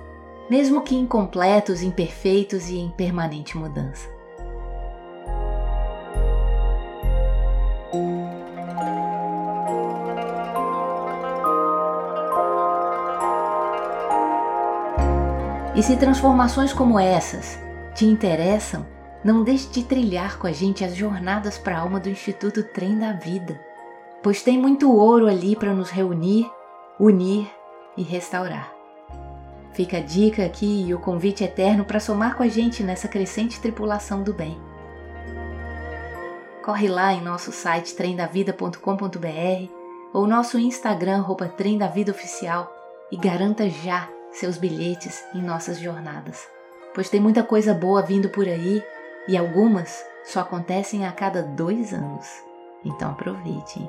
mesmo 0.50 0.82
que 0.82 0.96
incompletos, 0.96 1.82
imperfeitos 1.82 2.70
e 2.70 2.78
em 2.78 2.90
permanente 2.90 3.58
mudança. 3.58 4.16
E 15.76 15.84
se 15.84 15.98
transformações 15.98 16.72
como 16.72 16.98
essas 16.98 17.60
te 17.94 18.06
interessam, 18.06 18.86
não 19.24 19.44
deixe 19.44 19.68
de 19.70 19.84
trilhar 19.84 20.38
com 20.38 20.48
a 20.48 20.52
gente 20.52 20.86
as 20.86 20.96
jornadas 20.96 21.58
para 21.58 21.78
a 21.78 21.82
alma 21.82 22.00
do 22.00 22.10
Instituto 22.10 22.64
Trem 22.64 22.98
da 22.98 23.12
Vida, 23.12 23.60
pois 24.24 24.42
tem 24.42 24.58
muito 24.58 24.90
ouro 24.92 25.28
ali 25.28 25.56
para 25.56 25.74
nos 25.74 25.90
reunir, 25.90 26.50
unir 27.00 27.50
e 27.98 28.04
restaurar. 28.04 28.75
Fica 29.76 29.98
a 29.98 30.02
dica 30.02 30.46
aqui 30.46 30.86
e 30.88 30.94
o 30.94 31.00
convite 31.00 31.44
eterno 31.44 31.86
para 31.86 32.00
somar 32.00 32.36
com 32.36 32.44
a 32.44 32.48
gente 32.48 32.82
nessa 32.82 33.08
crescente 33.08 33.60
tripulação 33.60 34.24
do 34.24 34.34
bem. 34.34 34.58
Corre 36.64 36.88
lá 36.88 37.14
em 37.14 37.22
nosso 37.22 37.52
site 37.52 37.94
tremdavida.com.br 37.96 39.72
ou 40.14 40.26
nosso 40.26 40.58
Instagram 40.58 41.22
roupa 41.22 41.48
Trem 41.48 41.78
da 41.78 41.88
Vida 41.88 42.12
Oficial 42.12 42.74
e 43.12 43.18
garanta 43.18 43.70
já 43.70 44.10
seus 44.32 44.58
bilhetes 44.58 45.24
em 45.36 45.42
nossas 45.42 45.80
jornadas 45.80 46.56
pois 46.96 47.10
tem 47.10 47.20
muita 47.20 47.44
coisa 47.44 47.74
boa 47.74 48.02
vindo 48.02 48.30
por 48.30 48.48
aí 48.48 48.82
e 49.28 49.38
algumas 49.38 50.04
só 50.24 50.40
acontecem 50.40 51.06
a 51.06 51.12
cada 51.12 51.44
dois 51.44 51.94
anos. 51.94 52.26
Então 52.84 53.12
aproveite. 53.12 53.88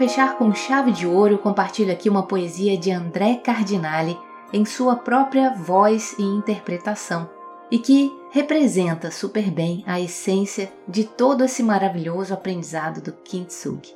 Fechar 0.00 0.38
com 0.38 0.54
chave 0.54 0.92
de 0.92 1.06
ouro, 1.06 1.36
compartilho 1.36 1.92
aqui 1.92 2.08
uma 2.08 2.22
poesia 2.22 2.74
de 2.74 2.90
André 2.90 3.34
Cardinale 3.34 4.18
em 4.50 4.64
sua 4.64 4.96
própria 4.96 5.50
voz 5.50 6.14
e 6.18 6.22
interpretação, 6.22 7.28
e 7.70 7.78
que 7.78 8.10
representa 8.30 9.10
super 9.10 9.50
bem 9.50 9.84
a 9.86 10.00
essência 10.00 10.72
de 10.88 11.04
todo 11.04 11.44
esse 11.44 11.62
maravilhoso 11.62 12.32
aprendizado 12.32 13.02
do 13.02 13.12
Kintsugi. 13.12 13.94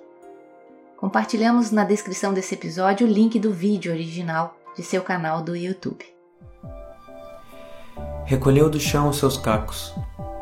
Compartilhamos 0.99 1.71
na 1.71 1.85
descrição 1.85 2.35
desse 2.35 2.53
episódio 2.53 3.07
o 3.07 3.11
link 3.11 3.41
do 3.41 3.51
vídeo 3.51 3.91
original 3.91 4.59
de 4.77 4.83
seu 4.83 5.01
canal 5.01 5.41
do 5.41 5.57
YouTube. 5.57 6.05
Recolheu 8.27 8.69
do 8.69 8.79
chão 8.79 9.09
os 9.09 9.17
seus 9.17 9.39
cacos, 9.39 9.95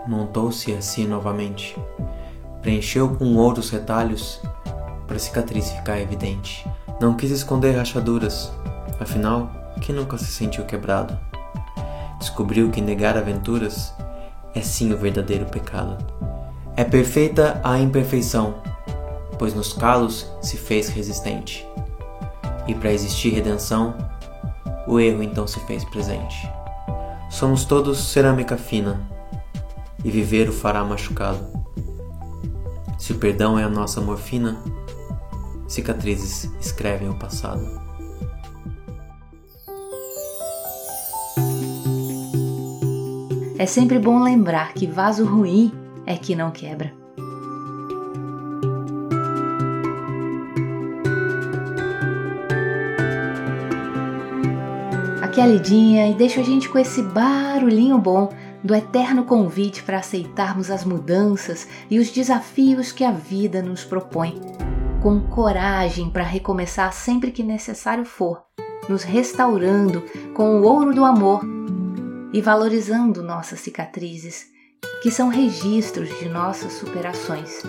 montou-se 0.08 0.72
assim 0.72 1.06
novamente, 1.06 1.76
preencheu 2.60 3.14
com 3.14 3.36
ouro 3.36 3.60
os 3.60 3.70
retalhos 3.70 4.40
para 5.12 5.18
a 5.18 5.20
cicatriz 5.20 5.70
ficar 5.70 6.00
evidente. 6.00 6.66
Não 6.98 7.14
quis 7.14 7.30
esconder 7.30 7.76
rachaduras, 7.76 8.50
afinal, 8.98 9.50
quem 9.82 9.94
nunca 9.94 10.16
se 10.16 10.24
sentiu 10.24 10.64
quebrado? 10.64 11.18
Descobriu 12.18 12.70
que 12.70 12.80
negar 12.80 13.18
aventuras 13.18 13.92
é 14.54 14.62
sim 14.62 14.90
o 14.90 14.96
verdadeiro 14.96 15.44
pecado. 15.44 15.98
É 16.76 16.82
perfeita 16.82 17.60
a 17.62 17.78
imperfeição, 17.78 18.54
pois 19.38 19.52
nos 19.52 19.74
calos 19.74 20.26
se 20.40 20.56
fez 20.56 20.88
resistente. 20.88 21.68
E 22.66 22.74
para 22.74 22.90
existir 22.90 23.34
redenção, 23.34 23.94
o 24.86 24.98
erro 24.98 25.22
então 25.22 25.46
se 25.46 25.60
fez 25.66 25.84
presente. 25.84 26.50
Somos 27.28 27.66
todos 27.66 27.98
cerâmica 27.98 28.56
fina, 28.56 28.98
e 30.02 30.10
viver 30.10 30.48
o 30.48 30.52
fará 30.52 30.82
machucado. 30.82 31.46
Se 32.98 33.12
o 33.12 33.16
perdão 33.16 33.58
é 33.58 33.64
a 33.64 33.68
nossa 33.68 34.00
morfina, 34.00 34.56
Cicatrizes 35.72 36.50
escrevem 36.60 37.08
o 37.08 37.14
passado. 37.14 37.66
É 43.58 43.64
sempre 43.64 43.98
bom 43.98 44.22
lembrar 44.22 44.74
que 44.74 44.86
vaso 44.86 45.24
ruim 45.24 45.72
é 46.04 46.14
que 46.18 46.36
não 46.36 46.50
quebra. 46.50 46.92
Aqui 55.22 55.40
é 55.40 55.42
a 55.42 55.46
Lidinha 55.46 56.10
e 56.10 56.14
deixo 56.14 56.38
a 56.38 56.42
gente 56.42 56.68
com 56.68 56.78
esse 56.78 57.00
barulhinho 57.00 57.96
bom 57.96 58.30
do 58.62 58.74
eterno 58.74 59.24
convite 59.24 59.82
para 59.82 60.00
aceitarmos 60.00 60.70
as 60.70 60.84
mudanças 60.84 61.66
e 61.88 61.98
os 61.98 62.10
desafios 62.10 62.92
que 62.92 63.04
a 63.04 63.10
vida 63.10 63.62
nos 63.62 63.84
propõe 63.84 64.38
com 65.02 65.20
coragem 65.20 66.08
para 66.08 66.22
recomeçar 66.22 66.92
sempre 66.92 67.32
que 67.32 67.42
necessário 67.42 68.04
for, 68.04 68.40
nos 68.88 69.02
restaurando 69.02 70.00
com 70.32 70.60
o 70.60 70.62
ouro 70.62 70.94
do 70.94 71.04
amor 71.04 71.42
e 72.32 72.40
valorizando 72.40 73.20
nossas 73.20 73.58
cicatrizes, 73.58 74.46
que 75.02 75.10
são 75.10 75.28
registros 75.28 76.08
de 76.20 76.28
nossas 76.28 76.74
superações, 76.74 77.64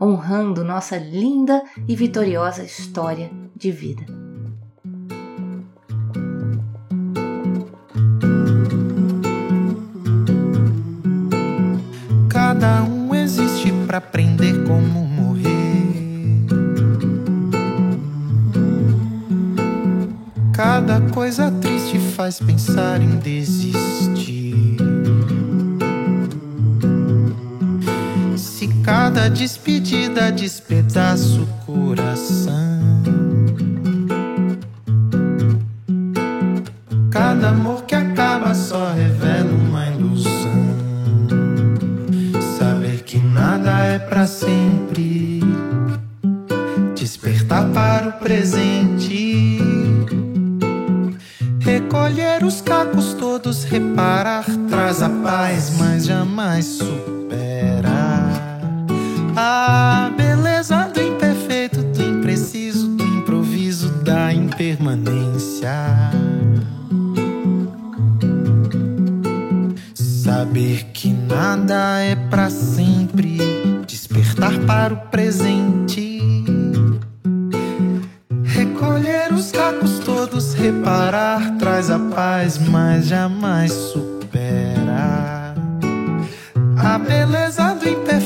honrando 0.00 0.64
nossa 0.64 0.96
linda 0.96 1.60
e 1.88 1.96
vitoriosa 1.96 2.62
história 2.62 3.28
de 3.56 3.72
vida. 3.72 4.06
Cada 12.28 12.84
um 12.84 13.12
existe 13.12 13.72
para 13.86 13.98
aprender 13.98 14.64
como 14.66 15.03
coisa 21.24 21.50
triste 21.52 21.98
faz 22.14 22.38
pensar 22.38 23.00
em 23.00 23.16
desistir. 23.16 24.76
Se 28.36 28.68
cada 28.84 29.30
despedida 29.30 30.30
despedaça 30.30 31.40
o 31.40 31.46
coração, 31.64 32.52
cada 37.10 37.48
amor 37.48 37.84
que 37.84 37.94
acaba 37.94 38.52
só 38.52 38.92
revela 38.92 39.50
uma 39.50 39.86
ilusão. 39.86 40.30
Saber 42.58 43.02
que 43.02 43.16
nada 43.16 43.70
é 43.82 43.98
para 43.98 44.26
sempre, 44.26 45.40
despertar 46.94 47.66
para 47.70 48.10
o 48.10 48.12
presente 48.12 48.93
Recolher 52.14 52.44
os 52.44 52.60
cacos 52.60 53.12
todos, 53.14 53.64
reparar, 53.64 54.44
traz 54.68 55.02
a 55.02 55.10
paz, 55.10 55.76
mas 55.76 56.04
jamais 56.04 56.64
supera 56.64 57.90
a 59.34 60.12
beleza 60.16 60.92
do 60.94 61.02
imperfeito, 61.02 61.82
do 61.82 62.02
impreciso, 62.04 62.86
do 62.90 63.02
improviso, 63.02 63.88
da 64.04 64.32
impermanência. 64.32 65.72
Saber 69.92 70.84
que 70.92 71.12
nada 71.12 71.98
é 71.98 72.14
para 72.14 72.48
sempre, 72.48 73.38
despertar 73.88 74.56
para 74.60 74.94
o 74.94 74.96
presente 75.08 76.14
reparar 80.64 81.58
traz 81.74 81.90
a 81.90 81.98
paz, 81.98 82.58
mas 82.58 83.06
jamais 83.06 83.72
supera 83.72 85.54
a 86.76 86.98
beleza 86.98 87.74
do 87.74 87.88
imperfeito, 87.88 88.23